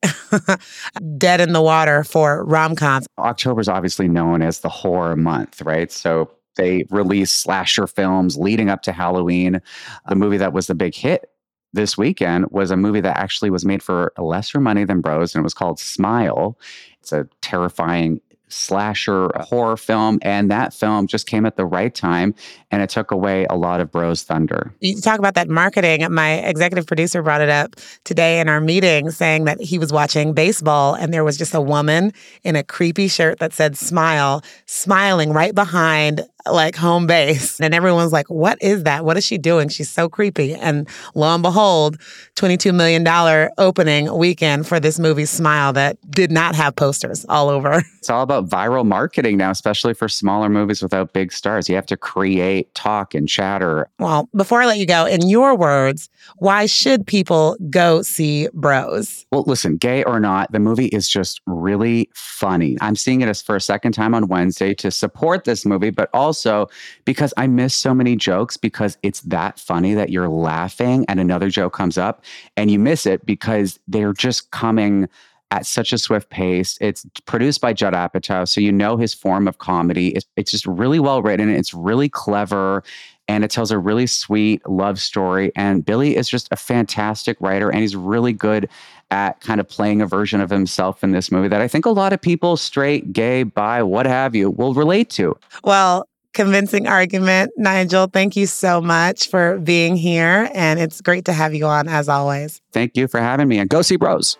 dead 1.17 1.41
in 1.41 1.53
the 1.53 1.61
water 1.61 2.03
for 2.03 2.43
rom 2.45 2.75
coms. 2.75 3.07
October 3.17 3.61
is 3.61 3.69
obviously 3.69 4.07
known 4.07 4.41
as 4.41 4.59
the 4.59 4.69
horror 4.69 5.15
month, 5.15 5.61
right? 5.61 5.91
So 5.91 6.31
they 6.55 6.85
release 6.89 7.31
slasher 7.31 7.87
films 7.87 8.37
leading 8.37 8.69
up 8.69 8.81
to 8.83 8.91
Halloween. 8.91 9.61
The 10.07 10.15
movie 10.15 10.37
that 10.37 10.53
was 10.53 10.67
the 10.67 10.75
big 10.75 10.95
hit 10.95 11.29
this 11.73 11.97
weekend 11.97 12.45
was 12.51 12.71
a 12.71 12.77
movie 12.77 13.01
that 13.01 13.17
actually 13.17 13.49
was 13.49 13.65
made 13.65 13.81
for 13.81 14.13
lesser 14.17 14.59
money 14.59 14.85
than 14.85 15.01
Bros, 15.01 15.33
and 15.33 15.41
it 15.41 15.43
was 15.43 15.55
called 15.55 15.79
Smile. 15.79 16.57
It's 17.01 17.11
a 17.11 17.27
terrifying 17.41 18.21
slasher 18.53 19.29
horror 19.35 19.77
film. 19.77 20.19
And 20.21 20.49
that 20.51 20.73
film 20.73 21.07
just 21.07 21.27
came 21.27 21.45
at 21.45 21.57
the 21.57 21.65
right 21.65 21.93
time 21.93 22.35
and 22.71 22.81
it 22.81 22.89
took 22.89 23.11
away 23.11 23.45
a 23.49 23.55
lot 23.55 23.81
of 23.81 23.91
Bros 23.91 24.23
Thunder. 24.23 24.73
You 24.79 24.99
talk 24.99 25.19
about 25.19 25.35
that 25.35 25.49
marketing. 25.49 26.05
My 26.11 26.35
executive 26.39 26.87
producer 26.87 27.21
brought 27.21 27.41
it 27.41 27.49
up 27.49 27.75
today 28.03 28.39
in 28.39 28.49
our 28.49 28.61
meeting 28.61 29.11
saying 29.11 29.45
that 29.45 29.61
he 29.61 29.77
was 29.77 29.91
watching 29.91 30.33
baseball 30.33 30.95
and 30.95 31.13
there 31.13 31.23
was 31.23 31.37
just 31.37 31.53
a 31.53 31.61
woman 31.61 32.13
in 32.43 32.55
a 32.55 32.63
creepy 32.63 33.07
shirt 33.07 33.39
that 33.39 33.53
said 33.53 33.77
smile, 33.77 34.43
smiling 34.65 35.31
right 35.31 35.53
behind 35.53 36.21
like 36.45 36.75
home 36.75 37.07
base. 37.07 37.59
And 37.59 37.73
everyone's 37.73 38.11
like, 38.11 38.27
what 38.27 38.61
is 38.61 38.83
that? 38.83 39.05
What 39.05 39.17
is 39.17 39.25
she 39.25 39.37
doing? 39.37 39.69
She's 39.69 39.89
so 39.89 40.09
creepy. 40.09 40.53
And 40.53 40.87
lo 41.15 41.33
and 41.33 41.43
behold, 41.43 41.97
$22 42.35 42.73
million 42.73 43.07
opening 43.57 44.15
weekend 44.17 44.67
for 44.67 44.79
this 44.79 44.99
movie 44.99 45.25
Smile 45.25 45.73
that 45.73 45.97
did 46.11 46.31
not 46.31 46.55
have 46.55 46.75
posters 46.75 47.25
all 47.29 47.49
over. 47.49 47.83
It's 48.03 48.09
all 48.09 48.21
about 48.21 48.49
viral 48.49 48.85
marketing 48.85 49.37
now, 49.37 49.49
especially 49.49 49.93
for 49.93 50.09
smaller 50.09 50.49
movies 50.49 50.83
without 50.83 51.13
big 51.13 51.31
stars. 51.31 51.69
You 51.69 51.75
have 51.75 51.85
to 51.85 51.95
create 51.95 52.73
talk 52.75 53.15
and 53.15 53.29
chatter. 53.29 53.87
Well, 53.97 54.27
before 54.35 54.61
I 54.61 54.65
let 54.65 54.77
you 54.77 54.85
go, 54.85 55.05
in 55.05 55.29
your 55.29 55.55
words, 55.55 56.09
why 56.35 56.65
should 56.65 57.07
people 57.07 57.55
go 57.69 58.01
see 58.01 58.49
Bros? 58.53 59.25
Well, 59.31 59.45
listen, 59.47 59.77
gay 59.77 60.03
or 60.03 60.19
not, 60.19 60.51
the 60.51 60.59
movie 60.59 60.87
is 60.87 61.07
just 61.07 61.39
really 61.45 62.09
funny. 62.13 62.75
I'm 62.81 62.97
seeing 62.97 63.21
it 63.21 63.29
as 63.29 63.41
for 63.41 63.55
a 63.55 63.61
second 63.61 63.93
time 63.93 64.13
on 64.13 64.27
Wednesday 64.27 64.73
to 64.73 64.91
support 64.91 65.45
this 65.45 65.65
movie, 65.65 65.89
but 65.89 66.09
also 66.13 66.32
also 66.33 66.67
because 67.05 67.31
I 67.37 67.45
miss 67.45 67.75
so 67.75 67.93
many 67.93 68.15
jokes 68.15 68.57
because 68.57 68.97
it's 69.03 69.21
that 69.21 69.59
funny 69.59 69.93
that 69.93 70.09
you're 70.09 70.29
laughing 70.29 71.05
and 71.07 71.19
another 71.19 71.49
joke 71.49 71.73
comes 71.73 71.95
up 71.95 72.23
and 72.57 72.71
you 72.71 72.79
miss 72.79 73.05
it 73.05 73.23
because 73.23 73.79
they're 73.87 74.13
just 74.13 74.49
coming 74.49 75.07
at 75.51 75.67
such 75.67 75.93
a 75.93 75.99
swift 75.99 76.31
pace. 76.31 76.79
It's 76.81 77.05
produced 77.27 77.61
by 77.61 77.73
Judd 77.73 77.93
Apatow, 77.93 78.47
so 78.47 78.59
you 78.59 78.71
know 78.71 78.97
his 78.97 79.13
form 79.13 79.47
of 79.47 79.59
comedy. 79.59 80.07
It's, 80.15 80.25
it's 80.35 80.49
just 80.49 80.65
really 80.65 80.99
well 80.99 81.21
written. 81.21 81.49
It's 81.49 81.75
really 81.75 82.09
clever 82.09 82.83
and 83.27 83.43
it 83.43 83.51
tells 83.51 83.71
a 83.71 83.77
really 83.77 84.07
sweet 84.07 84.67
love 84.67 84.99
story. 84.99 85.51
And 85.55 85.85
Billy 85.85 86.15
is 86.15 86.27
just 86.27 86.47
a 86.51 86.55
fantastic 86.55 87.39
writer, 87.39 87.69
and 87.69 87.81
he's 87.81 87.95
really 87.95 88.33
good 88.33 88.67
at 89.11 89.39
kind 89.41 89.59
of 89.59 89.69
playing 89.69 90.01
a 90.01 90.07
version 90.07 90.41
of 90.41 90.49
himself 90.49 91.03
in 91.03 91.11
this 91.11 91.31
movie 91.31 91.47
that 91.47 91.61
I 91.61 91.67
think 91.67 91.85
a 91.85 91.91
lot 91.91 92.13
of 92.13 92.21
people, 92.21 92.57
straight, 92.57 93.13
gay, 93.13 93.43
bi, 93.43 93.83
what 93.83 94.05
have 94.05 94.35
you, 94.35 94.49
will 94.49 94.73
relate 94.73 95.09
to. 95.11 95.37
Well, 95.63 96.07
convincing 96.33 96.87
argument. 96.87 97.51
Nigel, 97.57 98.07
thank 98.07 98.35
you 98.35 98.45
so 98.47 98.81
much 98.81 99.29
for 99.29 99.59
being 99.59 99.95
here. 99.95 100.49
And 100.53 100.79
it's 100.79 101.01
great 101.01 101.25
to 101.25 101.33
have 101.33 101.53
you 101.53 101.65
on 101.65 101.87
as 101.87 102.09
always. 102.09 102.61
Thank 102.71 102.97
you 102.97 103.07
for 103.07 103.19
having 103.19 103.47
me. 103.47 103.59
And 103.59 103.69
go 103.69 103.81
see 103.81 103.95
Bros. 103.95 104.37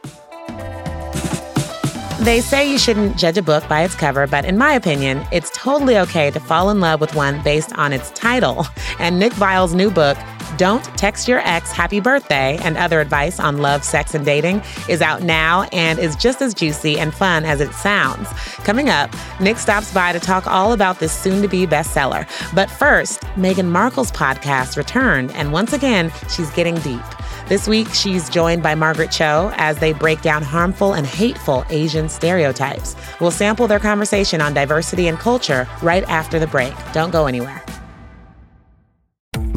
They 2.23 2.39
say 2.39 2.71
you 2.71 2.77
shouldn't 2.77 3.17
judge 3.17 3.37
a 3.37 3.41
book 3.41 3.67
by 3.67 3.83
its 3.83 3.95
cover, 3.95 4.27
but 4.27 4.45
in 4.45 4.57
my 4.57 4.71
opinion, 4.71 5.25
it's 5.33 5.49
totally 5.53 5.97
okay 5.97 6.31
to 6.31 6.39
fall 6.39 6.69
in 6.69 6.79
love 6.79 7.01
with 7.01 7.13
one 7.15 7.43
based 7.43 7.73
on 7.77 7.91
its 7.91 8.11
title. 8.11 8.65
And 8.99 9.19
Nick 9.19 9.33
Viall's 9.33 9.73
new 9.73 9.89
book, 9.89 10.17
Don't 10.57 10.83
Text 10.97 11.27
Your 11.27 11.39
Ex 11.39 11.71
Happy 11.71 11.99
Birthday 11.99 12.57
and 12.61 12.77
Other 12.77 13.01
Advice 13.01 13.39
on 13.39 13.57
Love, 13.57 13.83
Sex, 13.83 14.13
and 14.13 14.23
Dating, 14.23 14.61
is 14.87 15.01
out 15.01 15.23
now 15.23 15.63
and 15.71 15.97
is 15.97 16.15
just 16.15 16.41
as 16.41 16.53
juicy 16.53 16.99
and 16.99 17.13
fun 17.13 17.43
as 17.43 17.59
it 17.59 17.73
sounds. 17.73 18.27
Coming 18.63 18.89
up, 18.89 19.09
Nick 19.39 19.57
stops 19.57 19.93
by 19.93 20.13
to 20.13 20.19
talk 20.19 20.45
all 20.45 20.73
about 20.73 20.99
this 20.99 21.11
soon 21.11 21.41
to 21.41 21.47
be 21.47 21.65
bestseller. 21.65 22.27
But 22.53 22.69
first, 22.69 23.21
Meghan 23.35 23.69
Markle's 23.69 24.11
podcast 24.11 24.77
returned, 24.77 25.31
and 25.31 25.51
once 25.51 25.73
again, 25.73 26.11
she's 26.29 26.51
getting 26.51 26.75
deep. 26.75 27.01
This 27.47 27.67
week, 27.67 27.89
she's 27.89 28.29
joined 28.29 28.63
by 28.63 28.75
Margaret 28.75 29.11
Cho 29.11 29.51
as 29.55 29.77
they 29.79 29.91
break 29.91 30.21
down 30.21 30.43
harmful 30.43 30.93
and 30.93 31.05
hateful 31.05 31.65
Asian 31.69 32.07
stereotypes. 32.07 32.95
We'll 33.19 33.31
sample 33.31 33.67
their 33.67 33.79
conversation 33.79 34.39
on 34.39 34.53
diversity 34.53 35.07
and 35.07 35.17
culture 35.19 35.67
right 35.81 36.03
after 36.03 36.39
the 36.39 36.47
break. 36.47 36.73
Don't 36.93 37.11
go 37.11 37.25
anywhere. 37.25 37.63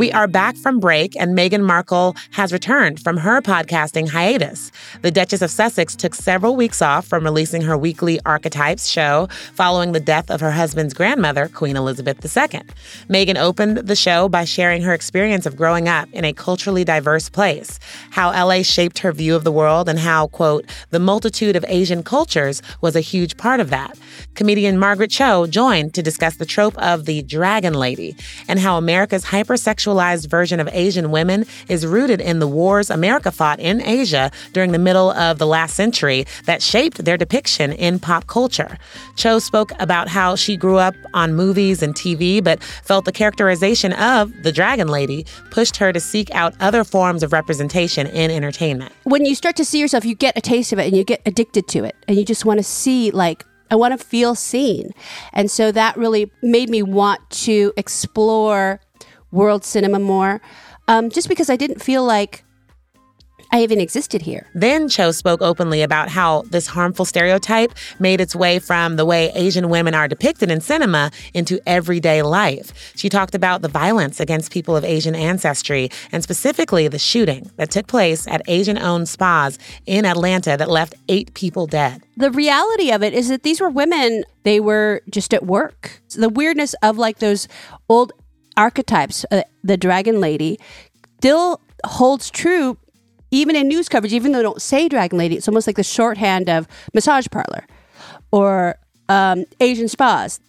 We 0.00 0.10
are 0.12 0.26
back 0.26 0.56
from 0.56 0.80
break, 0.80 1.14
and 1.14 1.36
Meghan 1.36 1.62
Markle 1.62 2.16
has 2.30 2.54
returned 2.54 3.00
from 3.00 3.18
her 3.18 3.42
podcasting 3.42 4.08
hiatus. 4.08 4.72
The 5.02 5.10
Duchess 5.10 5.42
of 5.42 5.50
Sussex 5.50 5.94
took 5.94 6.14
several 6.14 6.56
weeks 6.56 6.80
off 6.80 7.06
from 7.06 7.22
releasing 7.22 7.60
her 7.60 7.76
weekly 7.76 8.18
Archetypes 8.24 8.88
show 8.88 9.28
following 9.52 9.92
the 9.92 10.00
death 10.00 10.30
of 10.30 10.40
her 10.40 10.52
husband's 10.52 10.94
grandmother, 10.94 11.48
Queen 11.48 11.76
Elizabeth 11.76 12.16
II. 12.24 12.62
Meghan 13.10 13.36
opened 13.36 13.76
the 13.76 13.94
show 13.94 14.26
by 14.26 14.46
sharing 14.46 14.80
her 14.80 14.94
experience 14.94 15.44
of 15.44 15.54
growing 15.54 15.86
up 15.86 16.08
in 16.14 16.24
a 16.24 16.32
culturally 16.32 16.82
diverse 16.82 17.28
place, 17.28 17.78
how 18.08 18.30
LA 18.30 18.62
shaped 18.62 19.00
her 19.00 19.12
view 19.12 19.36
of 19.36 19.44
the 19.44 19.52
world, 19.52 19.86
and 19.86 19.98
how, 19.98 20.28
quote, 20.28 20.64
the 20.88 20.98
multitude 20.98 21.56
of 21.56 21.64
Asian 21.68 22.02
cultures 22.02 22.62
was 22.80 22.96
a 22.96 23.00
huge 23.02 23.36
part 23.36 23.60
of 23.60 23.68
that. 23.68 23.98
Comedian 24.34 24.78
Margaret 24.78 25.10
Cho 25.10 25.46
joined 25.46 25.92
to 25.92 26.02
discuss 26.02 26.36
the 26.36 26.46
trope 26.46 26.78
of 26.78 27.04
the 27.04 27.20
dragon 27.20 27.74
lady 27.74 28.16
and 28.48 28.58
how 28.58 28.78
America's 28.78 29.26
hypersexual 29.26 29.89
version 30.26 30.60
of 30.60 30.68
Asian 30.72 31.10
women 31.10 31.46
is 31.68 31.86
rooted 31.86 32.20
in 32.20 32.38
the 32.38 32.46
wars 32.46 32.90
America 32.90 33.30
fought 33.30 33.60
in 33.60 33.80
Asia 33.82 34.30
during 34.52 34.72
the 34.72 34.78
middle 34.78 35.10
of 35.10 35.38
the 35.38 35.46
last 35.46 35.74
century 35.74 36.26
that 36.44 36.62
shaped 36.62 37.04
their 37.04 37.16
depiction 37.16 37.72
in 37.72 37.98
pop 37.98 38.26
culture. 38.26 38.78
Cho 39.16 39.38
spoke 39.38 39.72
about 39.78 40.08
how 40.08 40.36
she 40.36 40.56
grew 40.56 40.78
up 40.78 40.94
on 41.14 41.34
movies 41.34 41.82
and 41.82 41.94
TV, 41.94 42.42
but 42.42 42.62
felt 42.62 43.04
the 43.04 43.12
characterization 43.12 43.92
of 43.94 44.32
the 44.42 44.52
Dragon 44.52 44.88
Lady 44.88 45.26
pushed 45.50 45.76
her 45.76 45.92
to 45.92 46.00
seek 46.00 46.30
out 46.34 46.54
other 46.60 46.84
forms 46.84 47.22
of 47.22 47.32
representation 47.32 48.06
in 48.06 48.30
entertainment. 48.30 48.92
When 49.04 49.24
you 49.24 49.34
start 49.34 49.56
to 49.56 49.64
see 49.64 49.80
yourself, 49.80 50.04
you 50.04 50.14
get 50.14 50.36
a 50.36 50.40
taste 50.40 50.72
of 50.72 50.78
it 50.78 50.86
and 50.86 50.96
you 50.96 51.04
get 51.04 51.22
addicted 51.26 51.68
to 51.68 51.84
it, 51.84 51.96
and 52.08 52.16
you 52.16 52.24
just 52.24 52.44
want 52.44 52.58
to 52.58 52.64
see, 52.64 53.10
like, 53.10 53.44
I 53.70 53.76
want 53.76 53.98
to 53.98 54.04
feel 54.04 54.34
seen. 54.34 54.90
And 55.32 55.50
so 55.50 55.70
that 55.72 55.96
really 55.96 56.30
made 56.42 56.68
me 56.68 56.82
want 56.82 57.20
to 57.30 57.72
explore 57.76 58.80
world 59.30 59.64
cinema 59.64 59.98
more, 59.98 60.40
um, 60.88 61.10
just 61.10 61.28
because 61.28 61.50
I 61.50 61.56
didn't 61.56 61.82
feel 61.82 62.04
like 62.04 62.44
I 63.52 63.62
even 63.62 63.80
existed 63.80 64.22
here. 64.22 64.46
Then 64.54 64.88
Cho 64.88 65.10
spoke 65.10 65.42
openly 65.42 65.82
about 65.82 66.08
how 66.08 66.42
this 66.42 66.68
harmful 66.68 67.04
stereotype 67.04 67.72
made 67.98 68.20
its 68.20 68.36
way 68.36 68.60
from 68.60 68.94
the 68.94 69.04
way 69.04 69.32
Asian 69.34 69.68
women 69.68 69.92
are 69.92 70.06
depicted 70.06 70.50
in 70.52 70.60
cinema 70.60 71.10
into 71.34 71.58
everyday 71.66 72.22
life. 72.22 72.92
She 72.94 73.08
talked 73.08 73.34
about 73.34 73.62
the 73.62 73.68
violence 73.68 74.20
against 74.20 74.52
people 74.52 74.76
of 74.76 74.84
Asian 74.84 75.16
ancestry 75.16 75.90
and 76.12 76.22
specifically 76.22 76.86
the 76.86 76.98
shooting 76.98 77.50
that 77.56 77.72
took 77.72 77.88
place 77.88 78.28
at 78.28 78.42
Asian 78.46 78.78
owned 78.78 79.08
spas 79.08 79.58
in 79.84 80.04
Atlanta 80.04 80.56
that 80.56 80.70
left 80.70 80.94
eight 81.08 81.34
people 81.34 81.66
dead. 81.66 82.02
The 82.16 82.30
reality 82.30 82.92
of 82.92 83.02
it 83.02 83.14
is 83.14 83.28
that 83.30 83.42
these 83.42 83.60
were 83.60 83.70
women, 83.70 84.22
they 84.44 84.60
were 84.60 85.02
just 85.10 85.34
at 85.34 85.44
work. 85.44 86.00
So 86.06 86.20
the 86.20 86.28
weirdness 86.28 86.74
of 86.82 86.98
like 86.98 87.18
those 87.18 87.48
old 87.88 88.12
archetypes, 88.56 89.24
uh, 89.30 89.42
the 89.62 89.76
dragon 89.76 90.20
lady, 90.20 90.58
still 91.18 91.60
holds 91.84 92.30
true 92.30 92.76
even 93.30 93.54
in 93.54 93.68
news 93.68 93.88
coverage, 93.88 94.12
even 94.12 94.32
though 94.32 94.38
they 94.38 94.42
don't 94.42 94.62
say 94.62 94.88
dragon 94.88 95.18
lady. 95.18 95.36
It's 95.36 95.48
almost 95.48 95.66
like 95.66 95.76
the 95.76 95.84
shorthand 95.84 96.48
of 96.48 96.66
massage 96.94 97.26
parlor 97.30 97.66
or 98.32 98.76
um, 99.08 99.44
Asian 99.60 99.88
spas. 99.88 100.40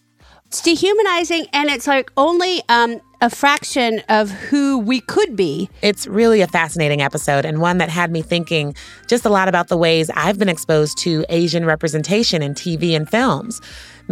It's 0.47 0.61
dehumanizing, 0.61 1.45
and 1.53 1.69
it's 1.69 1.87
like 1.87 2.11
only 2.17 2.61
um, 2.67 2.99
a 3.21 3.29
fraction 3.29 4.01
of 4.09 4.31
who 4.31 4.79
we 4.79 4.99
could 4.99 5.35
be. 5.35 5.69
It's 5.81 6.07
really 6.07 6.41
a 6.41 6.47
fascinating 6.47 7.01
episode 7.01 7.45
and 7.45 7.61
one 7.61 7.77
that 7.77 7.87
had 7.87 8.11
me 8.11 8.21
thinking 8.21 8.75
just 9.07 9.25
a 9.25 9.29
lot 9.29 9.47
about 9.47 9.69
the 9.69 9.77
ways 9.77 10.09
I've 10.13 10.37
been 10.37 10.49
exposed 10.49 10.97
to 10.99 11.23
Asian 11.29 11.63
representation 11.63 12.41
in 12.41 12.53
TV 12.53 12.97
and 12.97 13.09
films. 13.09 13.61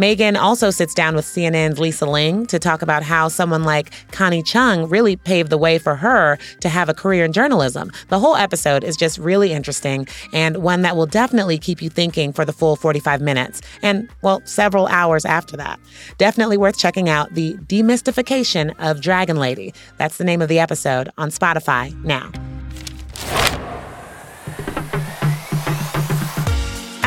Meghan 0.00 0.40
also 0.40 0.70
sits 0.70 0.94
down 0.94 1.14
with 1.14 1.26
CNN's 1.26 1.78
Lisa 1.78 2.06
Ling 2.06 2.46
to 2.46 2.58
talk 2.58 2.80
about 2.80 3.02
how 3.02 3.28
someone 3.28 3.64
like 3.64 3.90
Connie 4.12 4.42
Chung 4.42 4.88
really 4.88 5.14
paved 5.14 5.50
the 5.50 5.58
way 5.58 5.76
for 5.76 5.94
her 5.94 6.38
to 6.60 6.70
have 6.70 6.88
a 6.88 6.94
career 6.94 7.26
in 7.26 7.34
journalism. 7.34 7.92
The 8.08 8.18
whole 8.18 8.34
episode 8.34 8.82
is 8.82 8.96
just 8.96 9.18
really 9.18 9.52
interesting 9.52 10.08
and 10.32 10.56
one 10.62 10.80
that 10.82 10.96
will 10.96 11.04
definitely 11.04 11.58
keep 11.58 11.82
you 11.82 11.90
thinking 11.90 12.32
for 12.32 12.46
the 12.46 12.52
full 12.52 12.76
45 12.76 13.20
minutes 13.20 13.60
and, 13.82 14.08
well, 14.22 14.40
several 14.46 14.86
hours 14.86 15.26
after 15.26 15.54
that. 15.58 15.78
Definitely 16.16 16.56
worth 16.56 16.78
checking 16.78 17.10
out 17.10 17.34
The 17.34 17.52
Demystification 17.66 18.74
of 18.78 19.02
Dragon 19.02 19.36
Lady. 19.36 19.74
That's 19.98 20.16
the 20.16 20.24
name 20.24 20.40
of 20.40 20.48
the 20.48 20.60
episode 20.60 21.10
on 21.18 21.28
Spotify 21.28 21.92
now. 22.04 22.32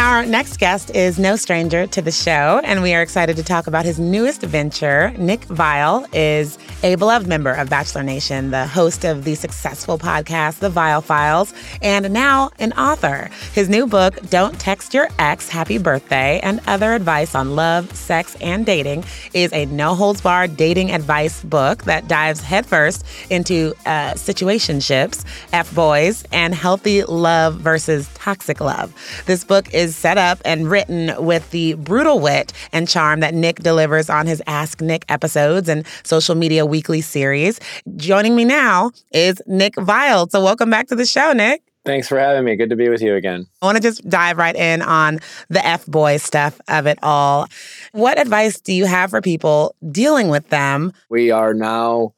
Our 0.04 0.26
next 0.26 0.58
guest 0.58 0.90
is 0.90 1.18
no 1.18 1.38
stranger 1.38 1.88
to 1.88 2.02
the 2.02 2.12
show, 2.12 2.60
and 2.66 2.82
we 2.84 2.94
are 2.94 3.02
excited 3.02 3.38
to 3.38 3.44
talk 3.44 3.68
about 3.68 3.86
his 3.86 4.02
newest 4.02 4.42
venture. 4.42 5.12
Nick 5.18 5.46
Viall 5.48 6.14
is 6.14 6.58
a 6.84 6.96
beloved 6.96 7.26
member 7.26 7.54
of 7.54 7.70
Bachelor 7.70 8.04
Nation, 8.04 8.52
the 8.52 8.68
host 8.68 9.06
of 9.06 9.24
the 9.24 9.36
successful 9.36 9.98
podcast, 9.98 10.60
The 10.60 10.70
Viall 10.70 11.02
Files, 11.02 11.54
and 11.82 12.12
now 12.12 12.52
an 12.60 12.74
author. 12.74 13.30
His 13.54 13.70
new 13.70 13.88
book, 13.88 14.20
Don't 14.30 14.60
Text 14.60 14.94
Your 14.94 15.08
Ex 15.20 15.48
Happy 15.48 15.78
Birthday, 15.78 16.42
and 16.44 16.60
other 16.68 16.92
advice 16.92 17.34
on 17.34 17.56
love, 17.56 17.90
sex, 17.96 18.36
and 18.42 18.66
dating, 18.66 19.06
is 19.34 19.54
a 19.54 19.68
no 19.68 19.96
holds 19.96 20.20
barred 20.20 20.58
dating 20.58 20.92
advice 20.92 21.42
book 21.46 21.86
that 21.86 22.10
dives 22.10 22.42
headfirst 22.42 23.06
into 23.30 23.74
uh, 23.86 24.16
situationships, 24.16 25.24
F 25.54 25.74
boys, 25.74 26.26
and 26.34 26.54
healthy 26.54 27.06
love 27.06 27.56
versus 27.56 28.10
toxic 28.16 28.60
love. 28.60 28.94
This 29.28 29.46
book 29.46 29.74
is 29.74 29.93
set 29.96 30.18
up 30.18 30.40
and 30.44 30.70
written 30.70 31.14
with 31.24 31.50
the 31.52 31.74
brutal 31.76 32.20
wit 32.20 32.52
and 32.72 32.88
charm 32.88 33.20
that 33.22 33.34
Nick 33.34 33.60
delivers 33.60 34.10
on 34.10 34.28
his 34.28 34.42
Ask 34.48 34.82
Nick 34.82 35.06
episodes 35.10 35.70
and 35.70 35.86
social 36.04 36.36
media 36.36 36.66
weekly 36.66 37.02
series. 37.02 37.60
Joining 37.96 38.36
me 38.36 38.46
now 38.46 38.92
is 39.12 39.42
Nick 39.48 39.76
Viall. 39.76 40.30
So, 40.30 40.44
welcome 40.44 40.70
back 40.70 40.88
to 40.88 40.96
the 40.96 41.06
show, 41.06 41.34
Nick. 41.34 41.62
Thanks 41.86 42.08
for 42.08 42.18
having 42.18 42.46
me. 42.46 42.56
Good 42.56 42.70
to 42.70 42.78
be 42.78 42.88
with 42.88 43.02
you 43.02 43.16
again. 43.16 43.46
I 43.62 43.66
want 43.66 43.76
to 43.76 43.84
just 43.84 44.08
dive 44.10 44.38
right 44.38 44.56
in 44.56 44.82
on 44.82 45.20
the 45.50 45.66
F 45.66 45.86
boy 45.86 46.18
stuff 46.18 46.60
of 46.70 46.88
it 46.88 46.98
all. 47.04 47.48
What 47.92 48.20
advice 48.20 48.60
do 48.62 48.72
you 48.74 48.86
have 48.86 49.10
for 49.10 49.22
people 49.22 49.76
dealing 49.92 50.30
with 50.30 50.48
them? 50.50 50.94
We 51.10 51.32
are 51.32 51.54
now 51.54 52.14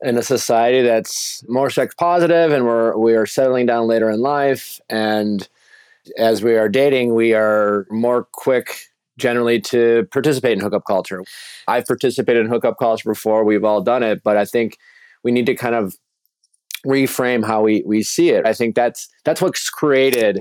in 0.00 0.18
a 0.18 0.22
society 0.22 0.82
that's 0.82 1.44
more 1.48 1.70
sex 1.70 1.94
positive 1.94 2.52
and 2.52 2.64
we're 2.64 2.96
we 2.96 3.14
are 3.14 3.26
settling 3.26 3.66
down 3.66 3.86
later 3.86 4.10
in 4.10 4.20
life 4.20 4.80
and 4.90 5.48
as 6.18 6.42
we 6.42 6.54
are 6.56 6.68
dating 6.68 7.14
we 7.14 7.34
are 7.34 7.86
more 7.90 8.26
quick 8.32 8.76
generally 9.16 9.60
to 9.60 10.08
participate 10.10 10.52
in 10.52 10.60
hookup 10.60 10.82
culture. 10.86 11.22
I've 11.68 11.86
participated 11.86 12.44
in 12.44 12.50
hookup 12.50 12.78
culture 12.80 13.08
before. 13.08 13.44
We've 13.44 13.64
all 13.64 13.80
done 13.80 14.02
it 14.02 14.22
but 14.24 14.36
i 14.36 14.44
think 14.44 14.78
we 15.22 15.32
need 15.32 15.46
to 15.46 15.54
kind 15.54 15.74
of 15.74 15.94
reframe 16.84 17.44
how 17.44 17.62
we 17.62 17.82
we 17.86 18.02
see 18.02 18.30
it. 18.30 18.46
I 18.46 18.52
think 18.52 18.74
that's 18.74 19.08
that's 19.24 19.40
what's 19.40 19.68
created 19.70 20.40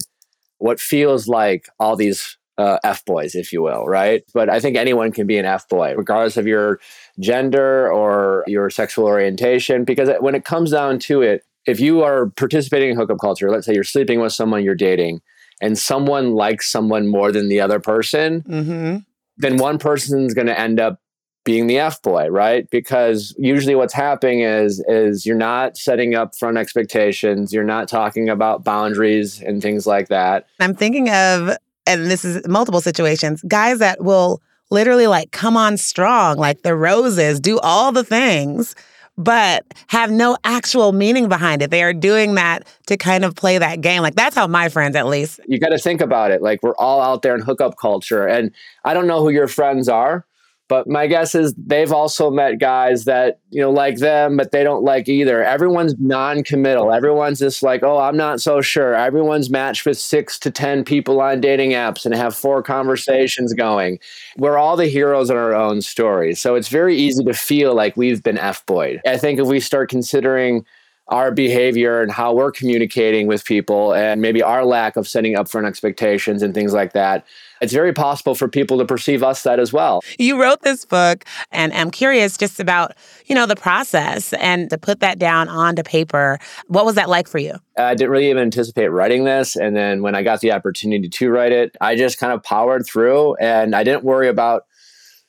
what 0.60 0.80
feels 0.80 1.28
like 1.28 1.68
all 1.80 1.96
these 1.96 2.38
uh, 2.58 2.78
F 2.84 3.04
boys, 3.06 3.36
if 3.36 3.52
you 3.52 3.62
will, 3.62 3.86
right? 3.86 4.24
But 4.34 4.50
I 4.50 4.60
think 4.60 4.78
anyone 4.78 5.12
can 5.12 5.28
be 5.28 5.38
an 5.38 5.46
F 5.46 5.68
boy, 5.68 5.94
regardless 5.96 6.38
of 6.38 6.48
your 6.48 6.80
gender 7.20 7.92
or 7.92 8.44
your 8.48 8.70
sexual 8.70 9.06
orientation, 9.06 9.84
because 9.84 10.10
when 10.20 10.36
it 10.36 10.46
comes 10.46 10.72
down 10.72 11.00
to 11.00 11.22
it, 11.22 11.44
if 11.66 11.80
you 11.80 12.04
are 12.04 12.30
participating 12.32 12.92
in 12.92 12.96
hookup 12.96 13.20
culture, 13.20 13.50
let's 13.50 13.66
say 13.66 13.74
you're 13.74 13.84
sleeping 13.84 14.22
with 14.22 14.34
someone 14.34 14.64
you're 14.64 14.76
dating, 14.76 15.22
and 15.64 15.78
someone 15.78 16.34
likes 16.34 16.70
someone 16.72 17.08
more 17.08 17.32
than 17.32 17.48
the 17.50 17.60
other 17.66 17.80
person, 17.80 18.42
Mm-hmm. 18.42 18.98
then 19.38 19.58
one 19.58 19.78
person's 19.80 20.34
going 20.34 20.48
to 20.48 20.60
end 20.60 20.80
up 20.80 21.00
being 21.46 21.68
the 21.68 21.78
F 21.80 22.02
boy, 22.02 22.28
right? 22.30 22.70
Because 22.70 23.36
usually 23.38 23.76
what's 23.76 23.94
happening 23.94 24.40
is 24.42 24.84
is 24.88 25.26
you're 25.26 25.36
not 25.52 25.76
setting 25.78 26.16
up 26.16 26.36
front 26.36 26.58
expectations, 26.58 27.52
you're 27.54 27.66
not 27.76 27.88
talking 27.90 28.30
about 28.30 28.64
boundaries 28.64 29.42
and 29.42 29.62
things 29.62 29.86
like 29.86 30.08
that. 30.08 30.46
I'm 30.60 30.74
thinking 30.76 31.10
of, 31.10 31.58
and 31.86 32.00
this 32.12 32.24
is 32.24 32.48
multiple 32.48 32.80
situations, 32.82 33.44
guys 33.48 33.80
that 33.80 34.04
will 34.04 34.42
literally 34.70 35.08
like 35.08 35.32
come 35.32 35.58
on 35.58 35.76
strong, 35.78 36.38
like 36.38 36.62
the 36.62 36.76
roses, 36.76 37.40
do 37.42 37.60
all 37.60 37.92
the 37.92 38.04
things, 38.06 38.74
but 39.18 39.66
have 39.88 40.12
no 40.12 40.38
actual 40.44 40.92
meaning 40.92 41.30
behind 41.30 41.62
it. 41.62 41.72
They 41.72 41.84
are 41.84 41.94
doing 41.94 42.36
that 42.36 42.68
to 42.88 42.98
kind 42.98 43.24
of 43.24 43.36
play 43.36 43.58
that 43.58 43.82
game. 43.82 44.02
Like 44.02 44.16
that's 44.16 44.36
how 44.36 44.48
my 44.48 44.70
friends, 44.70 44.96
at 44.96 45.08
least. 45.08 45.40
You 45.48 45.60
got 45.60 45.70
to 45.70 45.78
think 45.78 46.02
about 46.02 46.32
it. 46.32 46.42
Like 46.42 46.64
we're 46.64 46.76
all 46.76 47.02
out 47.02 47.22
there 47.22 47.36
in 47.36 47.42
hookup 47.42 47.78
culture, 47.78 48.26
and 48.26 48.52
I 48.86 48.94
don't 48.94 49.08
know 49.08 49.22
who 49.22 49.30
your 49.30 49.48
friends 49.48 49.88
are. 49.88 50.26
But 50.70 50.88
my 50.88 51.08
guess 51.08 51.36
is 51.36 51.54
they've 51.56 51.92
also 51.92 52.32
met 52.32 52.58
guys 52.58 53.06
that, 53.06 53.40
you 53.50 53.62
know, 53.62 53.70
like 53.70 53.98
them, 53.98 54.38
but 54.38 54.52
they 54.52 54.64
don't 54.64 54.84
like 54.84 55.10
either. 55.10 55.44
Everyone's 55.44 55.96
non 56.00 56.44
committal. 56.44 56.92
Everyone's 56.92 57.40
just 57.40 57.64
like, 57.64 57.84
oh, 57.84 58.00
I'm 58.00 58.16
not 58.16 58.42
so 58.42 58.62
sure. 58.62 58.96
Everyone's 58.96 59.50
matched 59.50 59.86
with 59.86 59.98
six 59.98 60.40
to 60.40 60.52
10 60.52 60.86
people 60.86 61.20
on 61.20 61.42
dating 61.42 61.72
apps 61.72 62.06
and 62.06 62.16
have 62.16 62.36
four 62.36 62.64
conversations 62.64 63.54
going. 63.54 64.00
We're 64.38 64.58
all 64.58 64.78
the 64.78 64.88
heroes 64.88 65.30
in 65.30 65.36
our 65.36 65.54
own 65.54 65.82
stories. 65.82 66.40
So 66.40 66.56
it's 66.56 66.70
very 66.70 66.96
easy 66.96 67.24
to 67.26 67.34
feel 67.34 67.76
like 67.76 67.98
we've 67.98 68.24
been 68.24 68.38
F 68.38 68.66
boyed. 68.66 69.02
I 69.06 69.18
think 69.18 69.40
if 69.40 69.48
we 69.48 69.60
start 69.60 69.90
considering 69.90 70.66
our 71.10 71.32
behavior 71.32 72.02
and 72.02 72.12
how 72.12 72.34
we're 72.34 72.52
communicating 72.52 73.28
with 73.28 73.44
people 73.44 73.94
and 73.94 74.22
maybe 74.22 74.42
our 74.42 74.64
lack 74.64 74.96
of 74.96 75.08
setting 75.08 75.36
up 75.36 75.50
front 75.50 75.68
expectations 75.68 76.42
and 76.42 76.54
things 76.54 76.74
like 76.74 76.94
that, 76.94 77.26
it's 77.62 77.74
very 77.74 77.94
possible 77.94 78.36
for 78.36 78.48
people 78.48 78.78
to 78.78 78.86
perceive 78.86 79.22
us 79.22 79.44
that 79.44 79.60
as 79.60 79.74
well. 79.74 80.02
You 80.18 80.42
wrote 80.42 80.62
this 80.62 80.86
book, 80.86 81.26
and 81.52 81.74
I'm 81.74 81.92
curious 81.92 82.38
just 82.38 82.60
about, 82.60 82.94
you 83.26 83.36
know, 83.36 83.46
the 83.46 83.56
process 83.56 84.34
and 84.34 84.70
to 84.70 84.78
put 84.78 85.02
that 85.02 85.20
down 85.20 85.50
onto 85.50 85.84
paper. 85.84 86.40
What 86.68 86.86
was 86.86 86.96
that 86.96 87.10
like 87.10 87.28
for 87.28 87.38
you? 87.38 87.56
I 87.78 87.96
didn't 87.96 88.12
really 88.12 88.30
even 88.30 88.44
anticipate 88.44 88.88
writing 88.88 89.24
this. 89.26 89.56
And 89.56 89.76
then 89.76 90.02
when 90.02 90.16
I 90.16 90.24
got 90.24 90.42
the 90.42 90.52
opportunity 90.52 91.10
to 91.10 91.30
write 91.30 91.52
it, 91.52 91.76
I 91.82 91.96
just 91.96 92.18
kind 92.18 92.34
of 92.34 92.44
powered 92.44 92.86
through 92.86 93.36
and 93.36 93.76
I 93.76 93.84
didn't 93.84 94.04
worry 94.04 94.30
about, 94.30 94.66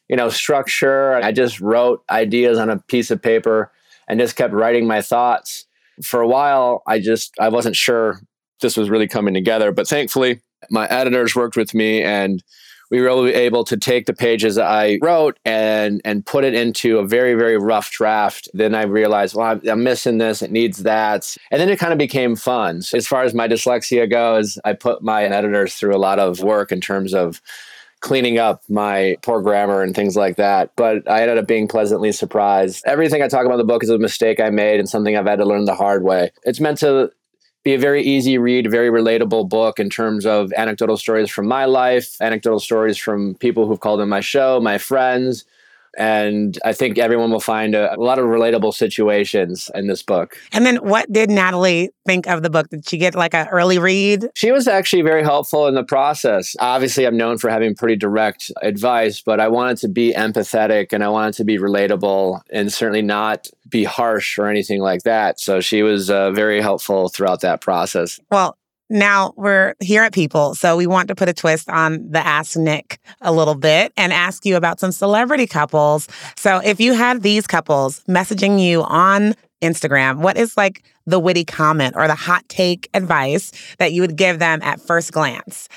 you 0.09 0.17
know, 0.17 0.29
structure. 0.29 1.15
I 1.15 1.33
just 1.33 1.61
wrote 1.61 2.03
ideas 2.11 2.59
on 2.59 2.71
a 2.71 2.79
piece 2.79 3.11
of 3.11 3.23
paper 3.23 3.73
and 4.09 4.21
just 4.21 4.37
kept 4.37 4.55
writing 4.55 4.87
my 4.87 5.03
thoughts. 5.03 5.67
For 6.03 6.21
a 6.21 6.29
while, 6.29 6.83
I 6.87 6.99
just 6.99 7.33
I 7.39 7.49
wasn't 7.49 7.77
sure 7.77 8.21
this 8.61 8.77
was 8.77 8.91
really 8.91 9.09
coming 9.09 9.35
together, 9.35 9.73
but 9.73 9.89
thankfully 9.89 10.41
my 10.71 10.87
editors 10.87 11.37
worked 11.37 11.57
with 11.57 11.75
me 11.75 12.03
and 12.03 12.43
we 12.91 13.01
were 13.01 13.29
able 13.29 13.65
to 13.65 13.77
take 13.77 14.07
the 14.07 14.13
pages 14.13 14.55
that 14.57 14.67
I 14.67 14.99
wrote 15.03 15.39
and 15.45 16.01
and 16.05 16.25
put 16.25 16.45
it 16.45 16.55
into 16.55 16.99
a 16.99 17.07
very 17.07 17.35
very 17.35 17.59
rough 17.59 17.91
draft. 17.91 18.49
Then 18.55 18.75
I 18.75 18.83
realized, 18.83 19.35
well, 19.35 19.47
I'm, 19.47 19.69
I'm 19.69 19.83
missing 19.83 20.19
this. 20.19 20.43
It 20.43 20.51
needs 20.51 20.83
that, 20.83 21.37
and 21.51 21.61
then 21.61 21.69
it 21.69 21.79
kind 21.79 21.93
of 21.93 21.99
became 21.99 22.37
fun. 22.37 22.83
So 22.83 22.97
as 22.97 23.07
far 23.07 23.23
as 23.23 23.35
my 23.35 23.49
dyslexia 23.49 24.11
goes, 24.11 24.59
I 24.65 24.75
put 24.75 25.03
my 25.03 25.25
editors 25.25 25.75
through 25.75 25.97
a 25.97 25.99
lot 25.99 26.19
of 26.19 26.41
work 26.41 26.71
in 26.73 26.81
terms 26.81 27.15
of 27.15 27.41
cleaning 28.05 28.39
up 28.39 28.63
my 28.69 29.17
poor 29.23 29.41
grammar 29.41 29.83
and 29.83 29.97
things 29.97 30.15
like 30.15 30.37
that. 30.37 30.71
But 30.77 31.11
I 31.11 31.23
ended 31.23 31.39
up 31.39 31.49
being 31.49 31.67
pleasantly 31.67 32.13
surprised. 32.13 32.85
Everything 32.87 33.23
I 33.23 33.29
talk 33.29 33.47
about 33.47 33.55
in 33.55 33.59
the 33.59 33.65
book 33.65 33.83
is 33.83 33.89
a 33.89 33.97
mistake 33.97 34.41
I 34.41 34.51
made 34.51 34.79
and 34.79 34.87
something 34.87 35.17
I've 35.17 35.27
had 35.27 35.39
to 35.39 35.47
learn 35.47 35.65
the 35.65 35.75
hard 35.75 36.05
way. 36.05 36.31
It's 36.45 36.61
meant 36.61 36.77
to 36.79 37.11
be 37.63 37.73
a 37.73 37.79
very 37.79 38.03
easy 38.03 38.37
read, 38.37 38.71
very 38.71 38.91
relatable 38.91 39.49
book 39.49 39.81
in 39.81 39.89
terms 39.89 40.27
of 40.27 40.53
anecdotal 40.53 40.99
stories 40.99 41.31
from 41.31 41.49
my 41.49 41.65
life, 41.65 42.21
anecdotal 42.21 42.61
stories 42.61 42.99
from 42.99 43.37
people 43.37 43.67
who've 43.67 43.81
called 43.81 44.03
in 44.03 44.09
my 44.11 44.21
show, 44.21 44.61
my 44.61 44.77
friends. 44.77 45.47
And 45.97 46.59
I 46.65 46.73
think 46.73 46.99
everyone 46.99 47.31
will 47.31 47.41
find 47.41 47.75
a, 47.75 47.95
a, 47.95 48.01
lot 48.01 48.19
of 48.19 48.27
relatable 48.27 48.75
situations 48.75 49.71
in 49.75 49.87
this 49.87 50.03
book. 50.03 50.37
And 50.53 50.67
then 50.67 50.77
what 50.77 51.11
did 51.13 51.31
Natalie 51.31 51.91
think 52.07 52.27
of 52.27 52.43
the 52.43 52.51
book? 52.51 52.69
Did 52.69 52.89
she 52.89 52.99
get 52.99 53.15
like 53.15 53.35
an 53.35 53.49
early 53.49 53.79
read? 53.79 54.29
She 54.35 54.53
was 54.53 54.67
actually 54.69 55.03
very 55.03 55.23
helpful 55.23 55.67
in 55.67 55.75
the 55.75 55.85
process. 55.85 56.55
Obviously, 56.59 57.07
I'm 57.07 57.17
known 57.17 57.39
for 57.39 57.51
having 57.51 57.75
pretty 57.75 57.97
direct 57.97 58.51
advice, 58.63 59.21
but 59.21 59.41
I 59.41 59.49
wanted 59.49 59.79
to 59.79 59.89
be 59.89 60.13
empathetic 60.13 60.93
and 60.93 61.05
I 61.05 61.09
wanted 61.09 61.35
to 61.35 61.45
be 61.45 61.59
relatable 61.59 62.41
and 62.51 62.73
certainly 62.73 63.03
not 63.03 63.49
be 63.69 63.85
harsh 63.85 64.39
or 64.39 64.49
anything 64.49 64.81
like 64.81 65.03
that. 65.03 65.41
So 65.41 65.61
she 65.61 65.83
was 65.83 66.11
uh, 66.11 66.31
very 66.33 66.61
helpful 66.61 67.09
throughout 67.09 67.41
that 67.41 67.61
process. 67.61 68.21
Well, 68.31 68.57
now 68.91 69.33
we're 69.37 69.75
here 69.81 70.03
at 70.03 70.13
People, 70.13 70.55
so 70.55 70.77
we 70.77 70.87
want 70.87 71.09
to 71.09 71.15
put 71.15 71.29
a 71.29 71.33
twist 71.33 71.69
on 71.69 72.11
the 72.11 72.25
Ask 72.25 72.57
Nick 72.57 72.99
a 73.21 73.33
little 73.33 73.55
bit 73.55 73.93
and 73.97 74.13
ask 74.13 74.45
you 74.45 74.57
about 74.57 74.79
some 74.79 74.93
celebrity 74.93 75.47
couples. 75.47 76.09
So 76.37 76.59
if 76.59 76.81
you 76.81 76.93
had 76.95 77.23
these 77.23 77.47
couples 77.47 78.03
messaging 78.09 78.61
you 78.63 78.83
on 78.85 79.35
Instagram, 79.63 80.19
what 80.19 80.37
is 80.37 80.57
like 80.57 80.85
the 81.07 81.19
witty 81.19 81.45
comment 81.45 81.95
or 81.97 82.07
the 82.07 82.15
hot 82.15 82.49
take 82.49 82.89
advice 82.95 83.53
that 83.79 83.93
you 83.93 84.03
would 84.03 84.17
give 84.17 84.39
them 84.39 84.61
at 84.63 84.81
first 84.81 85.13
glance? 85.13 85.69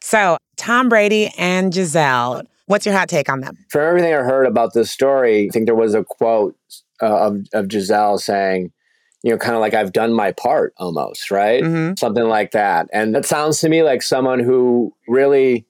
So 0.00 0.38
Tom 0.56 0.88
Brady 0.88 1.30
and 1.38 1.72
Gisele, 1.72 2.42
what's 2.66 2.86
your 2.86 2.94
hot 2.94 3.08
take 3.08 3.28
on 3.28 3.40
them? 3.40 3.56
From 3.70 3.82
everything 3.82 4.14
I 4.14 4.22
heard 4.22 4.46
about 4.46 4.72
this 4.72 4.90
story, 4.90 5.46
I 5.46 5.48
think 5.50 5.66
there 5.66 5.74
was 5.74 5.94
a 5.94 6.04
quote 6.04 6.56
uh, 7.02 7.28
of, 7.28 7.46
of 7.52 7.68
Gisele 7.68 8.18
saying, 8.18 8.72
you 9.24 9.30
know, 9.30 9.38
kind 9.38 9.54
of 9.54 9.62
like 9.62 9.72
I've 9.72 9.94
done 9.94 10.12
my 10.12 10.32
part 10.32 10.74
almost, 10.76 11.30
right? 11.30 11.62
Mm-hmm. 11.62 11.94
Something 11.96 12.28
like 12.28 12.50
that. 12.50 12.90
And 12.92 13.14
that 13.14 13.24
sounds 13.24 13.58
to 13.60 13.70
me 13.70 13.82
like 13.82 14.02
someone 14.02 14.38
who 14.38 14.94
really 15.08 15.66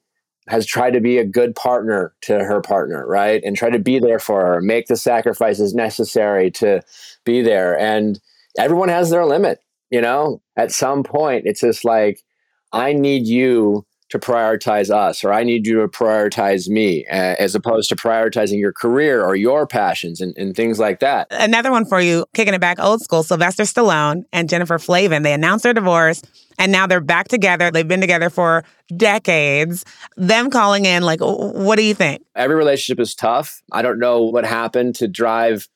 has 0.48 0.66
tried 0.66 0.90
to 0.90 1.00
be 1.00 1.18
a 1.18 1.24
good 1.24 1.54
partner 1.54 2.12
to 2.22 2.40
her 2.40 2.60
partner, 2.60 3.06
right? 3.06 3.40
And 3.44 3.56
try 3.56 3.70
to 3.70 3.78
be 3.78 4.00
there 4.00 4.18
for 4.18 4.44
her, 4.44 4.60
make 4.60 4.86
the 4.88 4.96
sacrifices 4.96 5.72
necessary 5.72 6.50
to 6.50 6.82
be 7.24 7.42
there. 7.42 7.78
And 7.78 8.20
everyone 8.58 8.88
has 8.88 9.10
their 9.10 9.24
limit, 9.24 9.60
you 9.88 10.00
know? 10.00 10.42
At 10.56 10.72
some 10.72 11.04
point, 11.04 11.44
it's 11.46 11.60
just 11.60 11.84
like, 11.84 12.24
I 12.72 12.92
need 12.92 13.28
you 13.28 13.86
to 14.10 14.18
prioritize 14.18 14.90
us 14.90 15.24
or 15.24 15.32
i 15.32 15.42
need 15.42 15.66
you 15.66 15.80
to 15.80 15.88
prioritize 15.88 16.68
me 16.68 17.04
as 17.06 17.54
opposed 17.54 17.88
to 17.88 17.96
prioritizing 17.96 18.58
your 18.58 18.72
career 18.72 19.24
or 19.24 19.34
your 19.34 19.66
passions 19.66 20.20
and, 20.20 20.36
and 20.36 20.54
things 20.54 20.78
like 20.78 21.00
that. 21.00 21.26
Another 21.30 21.70
one 21.70 21.84
for 21.84 22.00
you 22.00 22.26
kicking 22.34 22.54
it 22.54 22.60
back 22.60 22.78
old 22.78 23.00
school 23.00 23.22
sylvester 23.22 23.62
stallone 23.64 24.24
and 24.32 24.48
jennifer 24.48 24.78
flavin. 24.78 25.22
They 25.22 25.32
announced 25.32 25.62
their 25.62 25.74
divorce 25.74 26.22
and 26.58 26.70
now 26.70 26.86
they're 26.86 27.00
back 27.00 27.28
together. 27.28 27.70
They've 27.70 27.86
been 27.86 28.00
together 28.00 28.30
for 28.30 28.64
decades. 28.96 29.84
Them 30.16 30.50
calling 30.50 30.84
in 30.84 31.02
like 31.02 31.20
what 31.20 31.76
do 31.76 31.82
you 31.82 31.94
think? 31.94 32.22
Every 32.36 32.56
relationship 32.56 33.00
is 33.00 33.14
tough. 33.14 33.62
I 33.72 33.82
don't 33.82 33.98
know 33.98 34.22
what 34.22 34.44
happened 34.44 34.94
to 34.96 35.08
drive 35.08 35.68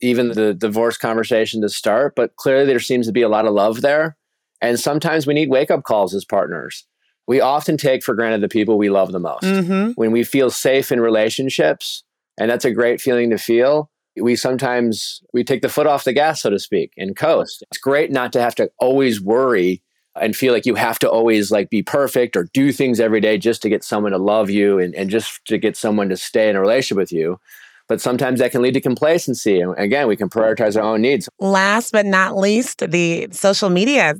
even 0.00 0.28
the 0.28 0.54
divorce 0.54 0.98
conversation 0.98 1.62
to 1.62 1.68
start 1.68 2.14
but 2.16 2.36
clearly 2.36 2.66
there 2.66 2.80
seems 2.80 3.06
to 3.06 3.12
be 3.12 3.22
a 3.22 3.28
lot 3.28 3.46
of 3.46 3.54
love 3.54 3.80
there. 3.80 4.16
And 4.62 4.80
sometimes 4.80 5.26
we 5.26 5.34
need 5.34 5.50
wake 5.50 5.70
up 5.70 5.84
calls 5.84 6.14
as 6.14 6.24
partners 6.24 6.86
we 7.26 7.40
often 7.40 7.76
take 7.76 8.02
for 8.02 8.14
granted 8.14 8.40
the 8.40 8.48
people 8.48 8.78
we 8.78 8.90
love 8.90 9.12
the 9.12 9.18
most. 9.18 9.44
Mm-hmm. 9.44 9.92
When 9.92 10.12
we 10.12 10.24
feel 10.24 10.50
safe 10.50 10.92
in 10.92 11.00
relationships, 11.00 12.04
and 12.38 12.50
that's 12.50 12.64
a 12.64 12.70
great 12.70 13.00
feeling 13.00 13.30
to 13.30 13.38
feel, 13.38 13.90
we 14.20 14.36
sometimes 14.36 15.22
we 15.32 15.44
take 15.44 15.62
the 15.62 15.68
foot 15.68 15.86
off 15.86 16.04
the 16.04 16.12
gas, 16.12 16.42
so 16.42 16.50
to 16.50 16.58
speak, 16.58 16.92
and 16.96 17.16
coast. 17.16 17.62
It's 17.70 17.78
great 17.78 18.10
not 18.10 18.32
to 18.32 18.40
have 18.40 18.54
to 18.56 18.70
always 18.78 19.20
worry 19.20 19.82
and 20.20 20.34
feel 20.34 20.52
like 20.52 20.66
you 20.66 20.74
have 20.74 20.98
to 21.00 21.10
always 21.10 21.50
like 21.50 21.68
be 21.68 21.82
perfect 21.82 22.36
or 22.36 22.48
do 22.54 22.72
things 22.72 23.00
every 23.00 23.20
day 23.20 23.36
just 23.36 23.60
to 23.62 23.68
get 23.68 23.84
someone 23.84 24.12
to 24.12 24.18
love 24.18 24.48
you 24.48 24.78
and, 24.78 24.94
and 24.94 25.10
just 25.10 25.44
to 25.46 25.58
get 25.58 25.76
someone 25.76 26.08
to 26.08 26.16
stay 26.16 26.48
in 26.48 26.56
a 26.56 26.60
relationship 26.60 26.96
with 26.96 27.12
you 27.12 27.38
but 27.88 28.00
sometimes 28.00 28.40
that 28.40 28.50
can 28.50 28.62
lead 28.62 28.74
to 28.74 28.80
complacency. 28.80 29.60
And 29.60 29.76
again, 29.78 30.08
we 30.08 30.16
can 30.16 30.28
prioritize 30.28 30.76
our 30.76 30.82
own 30.82 31.02
needs. 31.02 31.28
Last 31.38 31.92
but 31.92 32.06
not 32.06 32.36
least, 32.36 32.78
the 32.90 33.28
social 33.30 33.70
media 33.70 34.14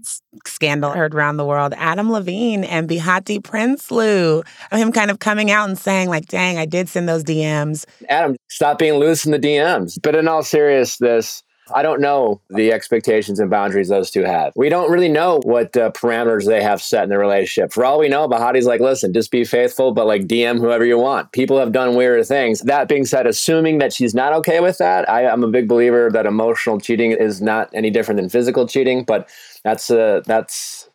scandal 0.47 0.93
heard 0.93 1.15
around 1.15 1.37
the 1.37 1.45
world. 1.45 1.75
Adam 1.77 2.11
Levine 2.11 2.65
and 2.65 2.89
Behati 2.89 3.41
Prinsloo, 3.41 4.47
him 4.73 4.93
kind 4.93 5.11
of 5.11 5.19
coming 5.19 5.51
out 5.51 5.69
and 5.69 5.79
saying, 5.79 6.09
like, 6.09 6.27
dang, 6.27 6.59
I 6.59 6.67
did 6.67 6.89
send 6.89 7.09
those 7.09 7.25
DMs. 7.25 7.85
Adam, 8.09 8.37
stop 8.49 8.79
being 8.79 8.95
loose 8.95 9.25
in 9.25 9.33
the 9.33 9.39
DMs. 9.39 9.99
But 10.03 10.15
in 10.15 10.29
all 10.29 10.43
seriousness, 10.43 11.43
I 11.75 11.83
don't 11.83 12.01
know 12.01 12.41
the 12.49 12.73
expectations 12.73 13.41
and 13.41 13.51
boundaries 13.51 13.89
those 13.89 14.11
two 14.11 14.23
have. 14.23 14.53
We 14.57 14.69
don't 14.69 14.91
really 14.91 15.09
know 15.09 15.41
what 15.43 15.77
uh, 15.77 15.91
parameters 15.91 16.47
they 16.47 16.63
have 16.63 16.81
set 16.81 17.05
in 17.05 17.09
their 17.09 17.19
relationship. 17.19 17.73
For 17.73 17.85
all 17.85 17.99
we 17.99 18.09
know, 18.09 18.29
Behati's 18.29 18.67
like, 18.67 18.81
listen, 18.81 19.13
just 19.13 19.31
be 19.31 19.45
faithful, 19.45 19.93
but 19.93 20.07
like 20.07 20.27
DM 20.27 20.59
whoever 20.59 20.85
you 20.85 20.99
want. 20.99 21.33
People 21.33 21.59
have 21.59 21.73
done 21.73 21.95
weirder 21.95 22.25
things. 22.25 22.61
That 22.61 22.89
being 22.89 23.05
said, 23.05 23.27
assuming 23.27 23.79
that 23.79 23.93
she's 23.93 24.15
not 24.15 24.33
okay 24.35 24.61
with 24.61 24.79
that, 24.79 25.09
I, 25.09 25.27
I'm 25.27 25.43
a 25.43 25.49
big 25.49 25.69
believer 25.69 26.11
that 26.13 26.27
emotional 26.27 26.81
cheating 26.81 27.13
is 27.13 27.43
not 27.43 27.71
any 27.75 27.91
different 27.91 28.21
than 28.21 28.29
physical 28.29 28.69
cheating, 28.69 29.05
but 29.05 29.29
that's 29.65 29.91
uh, 29.91 30.23
that's 30.25 30.89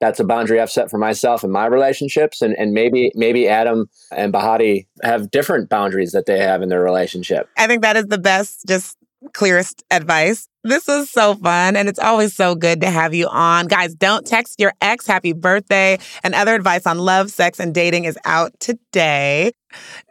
that's 0.00 0.20
a 0.20 0.24
boundary 0.24 0.60
I've 0.60 0.70
set 0.70 0.90
for 0.90 0.98
myself 0.98 1.44
in 1.44 1.50
my 1.50 1.66
relationships, 1.66 2.42
and 2.42 2.54
and 2.58 2.72
maybe 2.72 3.10
maybe 3.14 3.48
Adam 3.48 3.88
and 4.12 4.32
Behati 4.32 4.86
have 5.02 5.30
different 5.30 5.70
boundaries 5.70 6.12
that 6.12 6.26
they 6.26 6.38
have 6.38 6.62
in 6.62 6.68
their 6.68 6.82
relationship. 6.82 7.48
I 7.56 7.66
think 7.66 7.82
that 7.82 7.96
is 7.96 8.06
the 8.06 8.18
best, 8.18 8.66
just 8.66 8.98
clearest 9.34 9.84
advice. 9.90 10.48
This 10.62 10.86
was 10.86 11.10
so 11.10 11.34
fun, 11.34 11.76
and 11.76 11.88
it's 11.88 11.98
always 11.98 12.34
so 12.34 12.54
good 12.54 12.80
to 12.80 12.90
have 12.90 13.12
you 13.12 13.28
on. 13.28 13.66
Guys, 13.66 13.94
don't 13.94 14.26
text 14.26 14.58
your 14.58 14.72
ex 14.80 15.06
happy 15.06 15.34
birthday, 15.34 15.98
and 16.22 16.34
other 16.34 16.54
advice 16.54 16.86
on 16.86 16.98
love, 16.98 17.30
sex, 17.30 17.60
and 17.60 17.74
dating 17.74 18.04
is 18.04 18.18
out 18.24 18.58
today. 18.60 19.52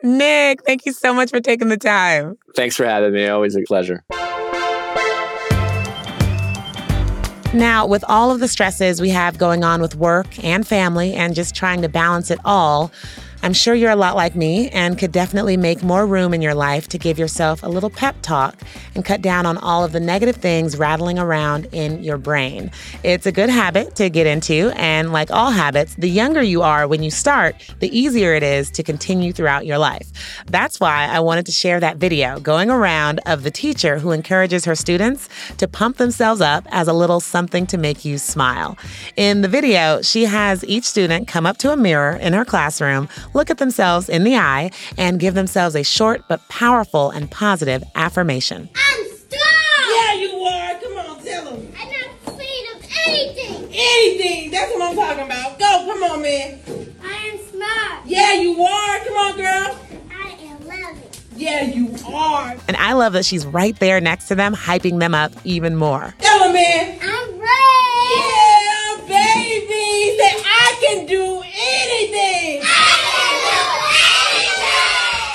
Nick, 0.03 0.63
thank 0.63 0.85
you 0.85 0.93
so 0.93 1.13
much 1.13 1.31
for 1.31 1.39
taking 1.39 1.69
the 1.69 1.77
time. 1.77 2.37
Thanks 2.55 2.75
for 2.75 2.85
having 2.85 3.13
me. 3.13 3.27
Always 3.27 3.55
a 3.55 3.61
pleasure. 3.63 4.03
Now, 7.53 7.85
with 7.85 8.03
all 8.07 8.31
of 8.31 8.39
the 8.39 8.47
stresses 8.47 8.99
we 8.99 9.09
have 9.09 9.37
going 9.37 9.63
on 9.63 9.79
with 9.79 9.95
work 9.95 10.43
and 10.43 10.67
family 10.67 11.13
and 11.13 11.35
just 11.35 11.53
trying 11.53 11.83
to 11.83 11.89
balance 11.89 12.31
it 12.31 12.39
all, 12.43 12.91
I'm 13.43 13.51
sure 13.51 13.75
you're 13.75 13.91
a 13.91 13.97
lot 13.97 14.15
like 14.15 14.37
me 14.37 14.69
and 14.69 14.97
could 14.97 15.11
definitely 15.11 15.57
make 15.57 15.83
more 15.83 16.07
room 16.07 16.33
in 16.33 16.41
your 16.41 16.55
life 16.55 16.87
to 16.87 16.97
give 16.97 17.19
yourself 17.19 17.61
a 17.61 17.67
little 17.67 17.89
pep 17.89 18.15
talk 18.21 18.55
and 18.95 19.03
cut 19.03 19.21
down 19.21 19.45
on 19.45 19.57
all 19.57 19.83
of 19.83 19.91
the 19.91 19.99
negative 19.99 20.37
things 20.37 20.77
rattling 20.77 21.19
around 21.19 21.67
in 21.73 22.01
your 22.01 22.17
brain. 22.17 22.71
It's 23.03 23.25
a 23.25 23.33
good 23.33 23.49
habit 23.49 23.95
to 23.97 24.09
get 24.09 24.27
into, 24.27 24.71
and 24.77 25.11
like 25.11 25.29
all 25.29 25.51
habits, 25.51 25.93
the 25.95 26.09
younger 26.09 26.41
you 26.41 26.61
are 26.61 26.87
when 26.87 27.03
you 27.03 27.11
start, 27.11 27.55
the 27.81 27.89
easier 27.97 28.33
it 28.33 28.43
is 28.43 28.71
to 28.71 28.81
continue 28.81 29.33
throughout 29.33 29.65
your 29.65 29.77
life. 29.77 30.09
That's 30.45 30.79
why 30.79 31.09
I 31.11 31.19
wanted 31.19 31.45
to 31.47 31.51
share 31.51 31.81
that 31.81 31.97
video 31.97 32.39
going 32.39 32.69
around 32.69 33.19
of 33.25 33.43
the 33.43 33.51
teacher 33.51 33.99
who 33.99 34.11
encourages 34.11 34.63
her 34.63 34.75
students 34.75 35.27
to 35.57 35.67
pump 35.67 35.97
themselves 35.97 36.39
up 36.39 36.65
as 36.69 36.87
a 36.87 36.93
little 36.93 37.19
something 37.19 37.67
to 37.67 37.77
make 37.77 38.05
you 38.05 38.17
smile. 38.17 38.77
In 39.17 39.41
the 39.41 39.49
video, 39.49 40.01
she 40.01 40.23
has 40.23 40.63
each 40.63 40.85
student 40.85 41.27
come 41.27 41.45
up 41.45 41.57
to 41.57 41.73
a 41.73 41.75
mirror 41.75 42.15
in 42.15 42.31
her 42.31 42.45
classroom 42.45 43.09
look 43.33 43.49
at 43.49 43.57
themselves 43.57 44.09
in 44.09 44.23
the 44.23 44.35
eye 44.37 44.71
and 44.97 45.19
give 45.19 45.33
themselves 45.33 45.75
a 45.75 45.83
short 45.83 46.23
but 46.27 46.47
powerful 46.49 47.09
and 47.11 47.29
positive 47.29 47.83
affirmation. 47.95 48.69
I'm 48.75 49.05
strong! 49.17 49.89
Yeah, 49.89 50.13
you 50.13 50.33
are. 50.43 50.79
Come 50.79 50.97
on, 50.97 51.23
tell 51.23 51.45
them. 51.45 51.73
I'm 51.79 51.89
not 51.91 52.09
afraid 52.27 52.65
of 52.75 52.89
anything. 53.07 53.69
Anything. 53.73 54.51
That's 54.51 54.71
what 54.73 54.81
I'm 54.89 54.95
talking 54.95 55.25
about. 55.25 55.59
Go, 55.59 55.65
come 55.65 56.03
on, 56.03 56.21
man. 56.21 56.59
I 57.03 57.13
am 57.27 57.39
smart. 57.49 58.05
Yeah, 58.05 58.33
you 58.33 58.61
are. 58.63 58.99
Come 58.99 59.17
on, 59.17 59.37
girl. 59.37 59.79
I 60.11 60.29
am 60.41 60.65
loving. 60.67 61.09
Yeah, 61.35 61.63
you 61.63 61.95
are. 62.07 62.55
And 62.67 62.77
I 62.77 62.93
love 62.93 63.13
that 63.13 63.25
she's 63.25 63.45
right 63.45 63.77
there 63.79 63.99
next 63.99 64.27
to 64.27 64.35
them, 64.35 64.53
hyping 64.55 64.99
them 64.99 65.15
up 65.15 65.31
even 65.43 65.75
more. 65.75 66.13
Tell 66.19 66.39
them, 66.39 66.53
man. 66.53 66.99
I'm 67.01 67.29
brave. 67.37 67.49
Yeah, 68.15 68.97
baby. 69.07 70.17
Say, 70.17 70.35
I 70.45 70.77
can 70.81 71.05
do 71.07 71.41
anything. 71.43 72.62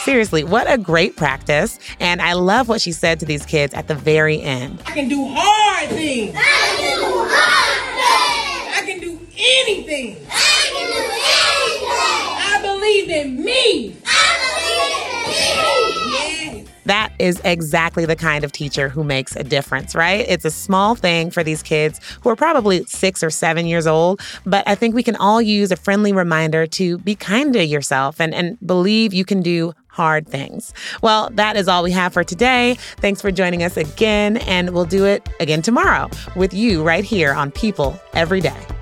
Seriously, 0.08 0.42
what 0.42 0.70
a 0.70 0.78
great 0.78 1.16
practice. 1.16 1.78
And 2.00 2.22
I 2.22 2.32
love 2.32 2.66
what 2.66 2.80
she 2.80 2.92
said 2.92 3.20
to 3.20 3.26
these 3.26 3.44
kids 3.44 3.74
at 3.74 3.88
the 3.88 3.94
very 3.94 4.40
end. 4.40 4.82
I 4.86 4.92
can 4.92 5.06
do 5.06 5.28
hard 5.28 5.90
things. 5.90 6.34
I 6.34 6.76
can 6.78 6.98
do 6.98 7.04
hard 7.28 7.82
things. 8.00 8.74
I 8.74 8.82
can 8.86 9.00
do 9.00 9.20
anything. 9.36 10.16
I 10.30 10.70
can 10.72 10.86
do 10.86 11.02
anything. 11.02 11.88
I 12.40 12.58
believe 12.62 13.10
in 13.10 13.44
me. 13.44 13.96
I 14.06 14.30
believe 15.34 16.54
in 16.54 16.62
me. 16.62 16.70
That 16.86 17.12
is 17.18 17.38
exactly 17.44 18.06
the 18.06 18.16
kind 18.16 18.44
of 18.44 18.52
teacher 18.52 18.88
who 18.88 19.04
makes 19.04 19.36
a 19.36 19.44
difference, 19.44 19.94
right? 19.94 20.24
It's 20.26 20.46
a 20.46 20.50
small 20.50 20.94
thing 20.94 21.30
for 21.30 21.44
these 21.44 21.62
kids 21.62 22.00
who 22.22 22.30
are 22.30 22.36
probably 22.36 22.82
six 22.86 23.22
or 23.22 23.28
seven 23.28 23.66
years 23.66 23.86
old, 23.86 24.22
but 24.46 24.66
I 24.66 24.74
think 24.74 24.94
we 24.94 25.02
can 25.02 25.16
all 25.16 25.42
use 25.42 25.70
a 25.70 25.76
friendly 25.76 26.14
reminder 26.14 26.66
to 26.66 26.96
be 26.96 27.14
kind 27.14 27.52
to 27.52 27.62
yourself 27.62 28.22
and, 28.22 28.32
and 28.32 28.56
believe 28.66 29.12
you 29.12 29.26
can 29.26 29.42
do 29.42 29.74
hard 29.98 30.28
things. 30.28 30.72
Well, 31.02 31.28
that 31.32 31.56
is 31.56 31.66
all 31.66 31.82
we 31.82 31.90
have 31.90 32.12
for 32.12 32.22
today. 32.22 32.76
Thanks 32.98 33.20
for 33.20 33.32
joining 33.32 33.64
us 33.64 33.76
again, 33.76 34.36
and 34.36 34.70
we'll 34.70 34.84
do 34.84 35.04
it 35.04 35.28
again 35.40 35.60
tomorrow 35.60 36.08
with 36.36 36.54
you 36.54 36.84
right 36.84 37.04
here 37.04 37.34
on 37.34 37.50
People 37.50 38.00
Every 38.14 38.40
Day. 38.40 38.77